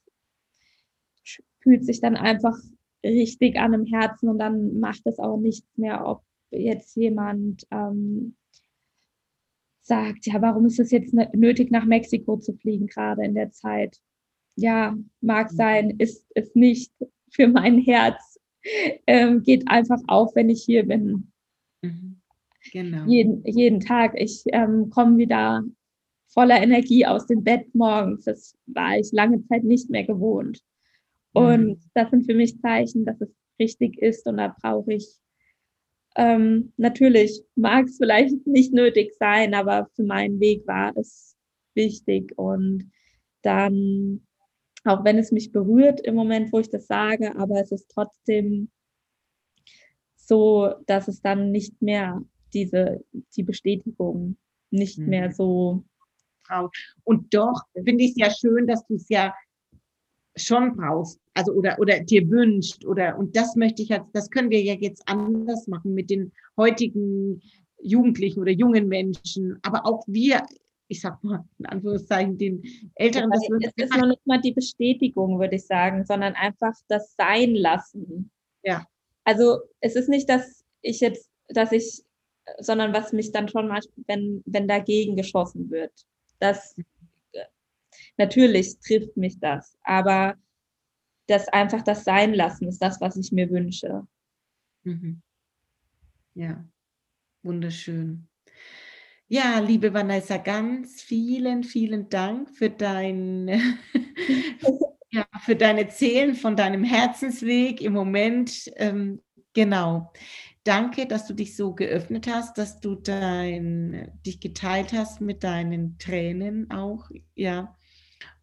fühlt 1.60 1.86
sich 1.86 2.00
dann 2.00 2.16
einfach 2.16 2.58
richtig 3.04 3.58
an 3.58 3.74
im 3.74 3.86
Herzen 3.86 4.30
und 4.30 4.40
dann 4.40 4.80
macht 4.80 5.02
es 5.06 5.20
auch 5.20 5.38
nichts 5.38 5.78
mehr, 5.78 6.06
ob 6.08 6.24
jetzt 6.52 6.96
jemand 6.96 7.68
ähm, 7.72 8.36
sagt, 9.86 10.26
ja, 10.26 10.42
warum 10.42 10.66
ist 10.66 10.80
es 10.80 10.92
jetzt 10.92 11.14
nötig, 11.34 11.70
nach 11.70 11.86
Mexiko 11.86 12.38
zu 12.38 12.54
fliegen, 12.54 12.88
gerade 12.88 13.24
in 13.24 13.36
der 13.36 13.52
Zeit? 13.52 14.00
Ja, 14.56 14.98
mag 15.22 15.52
mhm. 15.52 15.56
sein, 15.56 15.90
ist 15.98 16.26
es 16.34 16.56
nicht 16.56 16.92
für 17.30 17.48
mein 17.48 17.78
Herz. 17.80 18.40
Ähm, 19.06 19.44
geht 19.44 19.68
einfach 19.68 20.00
auf, 20.08 20.36
wenn 20.36 20.50
ich 20.50 20.64
hier 20.64 20.88
bin. 20.88 21.32
Mhm. 21.84 22.20
Genau. 22.72 23.06
Jeden, 23.06 23.46
jeden 23.46 23.80
Tag. 23.80 24.14
Ich 24.20 24.42
ähm, 24.48 24.90
komme 24.90 25.20
wieder 25.20 25.64
voller 26.30 26.62
Energie 26.62 27.06
aus 27.06 27.28
dem 27.28 27.44
Bett 27.44 27.74
morgens. 27.76 28.26
Das 28.26 28.58
war 28.66 28.98
ich 28.98 29.12
lange 29.12 29.46
Zeit 29.46 29.64
nicht 29.64 29.92
mehr 29.92 30.04
gewohnt. 30.04 30.62
Mhm. 31.36 31.42
Und 31.42 31.80
das 31.94 32.10
sind 32.10 32.26
für 32.26 32.34
mich 32.34 32.60
Zeichen, 32.60 33.06
dass 33.06 33.22
es 33.22 33.30
richtig 33.60 34.00
ist 34.00 34.26
und 34.26 34.38
da 34.38 34.56
brauche 34.60 34.94
ich 34.94 35.08
ähm, 36.16 36.74
natürlich 36.78 37.44
mag 37.56 37.86
es 37.86 37.98
vielleicht 37.98 38.48
nicht 38.48 38.74
nötig 38.74 39.14
sein, 39.20 39.54
aber 39.54 39.90
für 39.96 40.04
meinen 40.04 40.40
Weg 40.40 40.66
war 40.66 40.96
es 40.96 41.36
wichtig. 41.74 42.38
Und 42.38 42.92
dann, 43.42 44.26
auch 44.86 45.04
wenn 45.04 45.18
es 45.18 45.32
mich 45.32 45.52
berührt 45.52 46.00
im 46.02 46.16
Moment, 46.16 46.52
wo 46.54 46.60
ich 46.60 46.70
das 46.70 46.88
sage, 46.88 47.36
aber 47.36 47.60
es 47.60 47.72
ist 47.72 47.90
trotzdem 47.90 48.70
so, 50.16 50.74
dass 50.88 51.08
es 51.08 51.22
dann 51.22 51.52
nicht 51.52 51.82
mehr 51.82 52.24
diese, 52.54 53.04
die 53.36 53.44
Bestätigung 53.44 54.38
nicht 54.72 54.98
mhm. 54.98 55.08
mehr 55.08 55.32
so. 55.32 55.84
Und 57.04 57.34
doch 57.34 57.64
finde 57.74 58.04
ich 58.04 58.12
es 58.12 58.18
ja 58.18 58.32
schön, 58.32 58.68
dass 58.68 58.86
du 58.88 58.96
es 58.96 59.10
ja 59.10 59.34
schon 60.36 60.76
brauchst, 60.76 61.20
also 61.34 61.54
oder 61.54 61.78
oder 61.80 62.00
dir 62.00 62.30
wünscht 62.30 62.86
oder 62.86 63.18
und 63.18 63.36
das 63.36 63.56
möchte 63.56 63.82
ich 63.82 63.90
jetzt, 63.90 64.10
das 64.14 64.30
können 64.30 64.50
wir 64.50 64.62
ja 64.62 64.74
jetzt 64.74 65.04
anders 65.08 65.68
machen 65.68 65.94
mit 65.94 66.10
den 66.10 66.32
heutigen 66.58 67.42
Jugendlichen 67.82 68.42
oder 68.42 68.52
jungen 68.52 68.88
Menschen, 68.88 69.60
aber 69.62 69.86
auch 69.86 70.04
wir, 70.08 70.46
ich 70.88 71.02
sag 71.02 71.24
mal 71.24 71.44
in 71.60 71.66
Anführungszeichen 71.68 72.38
den 72.38 72.64
Älteren, 72.96 73.30
das 73.32 73.42
es 73.62 73.74
ist 73.76 73.98
noch 73.98 74.08
nicht 74.08 74.26
mal 74.26 74.42
die 74.42 74.54
Bestätigung, 74.54 75.40
würde 75.40 75.56
ich 75.56 75.66
sagen, 75.66 76.06
sondern 76.06 76.34
einfach 76.34 76.74
das 76.88 77.16
Sein 77.16 77.56
lassen. 77.56 78.32
Ja. 78.64 78.86
Also 79.24 79.60
es 79.80 79.96
ist 79.96 80.10
nicht, 80.10 80.30
dass 80.30 80.64
ich 80.82 81.00
jetzt, 81.00 81.30
dass 81.48 81.72
ich, 81.72 82.04
sondern 82.60 82.94
was 82.94 83.14
mich 83.14 83.32
dann 83.32 83.48
schon 83.48 83.68
mal, 83.68 83.80
wenn 84.08 84.44
wenn 84.46 84.68
dagegen 84.68 85.16
geschossen 85.16 85.70
wird, 85.72 85.92
das 86.40 86.76
Natürlich 88.18 88.80
trifft 88.80 89.18
mich 89.18 89.40
das, 89.40 89.78
aber 89.84 90.36
das 91.28 91.48
einfach 91.50 91.82
das 91.82 92.04
Sein 92.04 92.34
lassen 92.34 92.68
ist 92.68 92.80
das, 92.80 93.02
was 93.02 93.18
ich 93.18 93.32
mir 93.32 93.50
wünsche. 93.50 94.08
Mhm. 94.84 95.22
Ja, 96.36 96.64
wunderschön. 97.44 98.28
Ja, 99.28 99.58
liebe 99.60 99.92
Vanessa, 99.94 100.38
ganz 100.38 101.02
vielen, 101.02 101.64
vielen 101.64 102.10
Dank 102.10 102.52
für 102.52 102.70
dein, 102.70 103.48
ja, 105.12 105.26
für 105.44 105.56
dein 105.56 105.80
Erzählen 105.80 106.36
von 106.36 106.56
deinem 106.56 106.84
Herzensweg 106.84 107.82
im 107.82 107.94
Moment. 107.94 108.72
Ähm, 108.76 109.22
genau. 109.54 110.14
Danke, 110.64 111.08
dass 111.08 111.26
du 111.26 111.34
dich 111.34 111.56
so 111.56 111.74
geöffnet 111.74 112.28
hast, 112.28 112.58
dass 112.60 112.80
du 112.82 112.96
dein, 112.96 114.12
dich 114.26 114.40
geteilt 114.40 114.94
hast 114.94 115.22
mit 115.22 115.44
deinen 115.44 115.98
Tränen 115.98 116.70
auch. 116.70 117.10
Ja. 117.34 117.76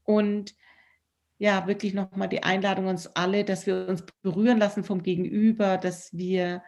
Und 0.05 0.55
ja, 1.39 1.67
wirklich 1.67 1.93
nochmal 1.93 2.29
die 2.29 2.43
Einladung 2.43 2.87
uns 2.87 3.09
alle, 3.09 3.45
dass 3.45 3.67
wir 3.67 3.89
uns 3.89 4.05
berühren 4.23 4.59
lassen 4.59 4.85
vom 4.85 5.03
Gegenüber, 5.03 5.77
dass 5.77 6.17
wir, 6.17 6.63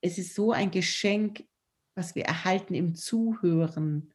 es 0.00 0.18
ist 0.18 0.34
so 0.34 0.52
ein 0.52 0.70
Geschenk, 0.70 1.44
was 1.94 2.14
wir 2.14 2.24
erhalten 2.24 2.74
im 2.74 2.94
Zuhören, 2.94 4.12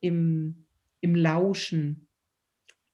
im, 0.00 0.66
im 1.00 1.14
Lauschen. 1.14 2.05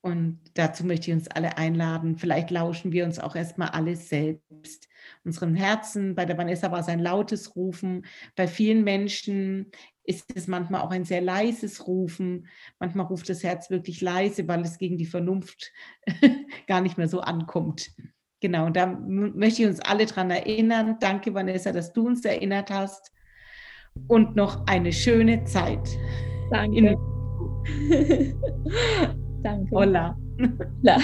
Und 0.02 0.40
dazu 0.54 0.84
möchte 0.84 1.10
ich 1.10 1.16
uns 1.16 1.28
alle 1.28 1.56
einladen. 1.56 2.16
Vielleicht 2.16 2.50
lauschen 2.50 2.90
wir 2.90 3.04
uns 3.04 3.20
auch 3.20 3.36
erstmal 3.36 3.68
alle 3.68 3.94
selbst. 3.94 4.88
Unserem 5.24 5.54
Herzen, 5.54 6.16
bei 6.16 6.24
der 6.24 6.36
Vanessa 6.36 6.72
war 6.72 6.80
es 6.80 6.88
ein 6.88 6.98
lautes 6.98 7.54
Rufen. 7.54 8.04
Bei 8.34 8.48
vielen 8.48 8.82
Menschen 8.82 9.70
ist 10.02 10.34
es 10.34 10.48
manchmal 10.48 10.80
auch 10.80 10.90
ein 10.90 11.04
sehr 11.04 11.20
leises 11.20 11.86
Rufen. 11.86 12.48
Manchmal 12.80 13.06
ruft 13.06 13.28
das 13.28 13.44
Herz 13.44 13.70
wirklich 13.70 14.00
leise, 14.00 14.48
weil 14.48 14.62
es 14.62 14.78
gegen 14.78 14.98
die 14.98 15.06
Vernunft 15.06 15.72
gar 16.66 16.80
nicht 16.80 16.98
mehr 16.98 17.08
so 17.08 17.20
ankommt. 17.20 17.92
Genau, 18.40 18.66
und 18.66 18.76
da 18.76 18.86
möchte 18.86 19.62
ich 19.62 19.68
uns 19.68 19.78
alle 19.78 20.06
dran 20.06 20.32
erinnern. 20.32 20.96
Danke, 20.98 21.32
Vanessa, 21.32 21.70
dass 21.70 21.92
du 21.92 22.08
uns 22.08 22.24
erinnert 22.24 22.72
hast. 22.72 23.12
Und 24.08 24.34
noch 24.34 24.66
eine 24.66 24.92
schöne 24.92 25.44
Zeit. 25.44 25.96
Danke. 26.50 26.96
Danke. 29.42 29.74
Hola. 29.74 30.16
Hola. 30.38 30.98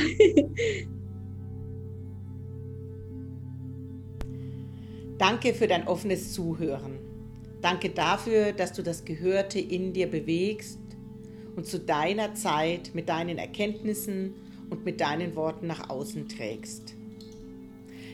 Danke 5.18 5.52
für 5.52 5.66
dein 5.66 5.86
offenes 5.88 6.32
Zuhören. 6.32 6.98
Danke 7.60 7.90
dafür, 7.90 8.52
dass 8.52 8.72
du 8.72 8.82
das 8.82 9.04
Gehörte 9.04 9.58
in 9.58 9.92
dir 9.92 10.08
bewegst 10.08 10.78
und 11.56 11.66
zu 11.66 11.80
deiner 11.80 12.34
Zeit 12.34 12.92
mit 12.94 13.08
deinen 13.08 13.36
Erkenntnissen 13.36 14.34
und 14.70 14.84
mit 14.84 15.00
deinen 15.00 15.34
Worten 15.34 15.66
nach 15.66 15.90
außen 15.90 16.28
trägst. 16.28 16.94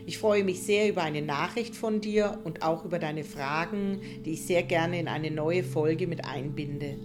Ich 0.07 0.19
freue 0.19 0.45
mich 0.45 0.63
sehr 0.63 0.89
über 0.89 1.03
eine 1.03 1.23
Nachricht 1.23 1.75
von 1.75 2.01
dir 2.01 2.39
und 2.45 2.63
auch 2.63 2.85
über 2.85 2.99
deine 2.99 3.25
Fragen, 3.25 4.01
die 4.25 4.33
ich 4.33 4.43
sehr 4.43 4.63
gerne 4.63 4.99
in 4.99 5.09
eine 5.09 5.31
neue 5.31 5.63
Folge 5.63 6.07
mit 6.07 6.27
einbinde. 6.27 6.97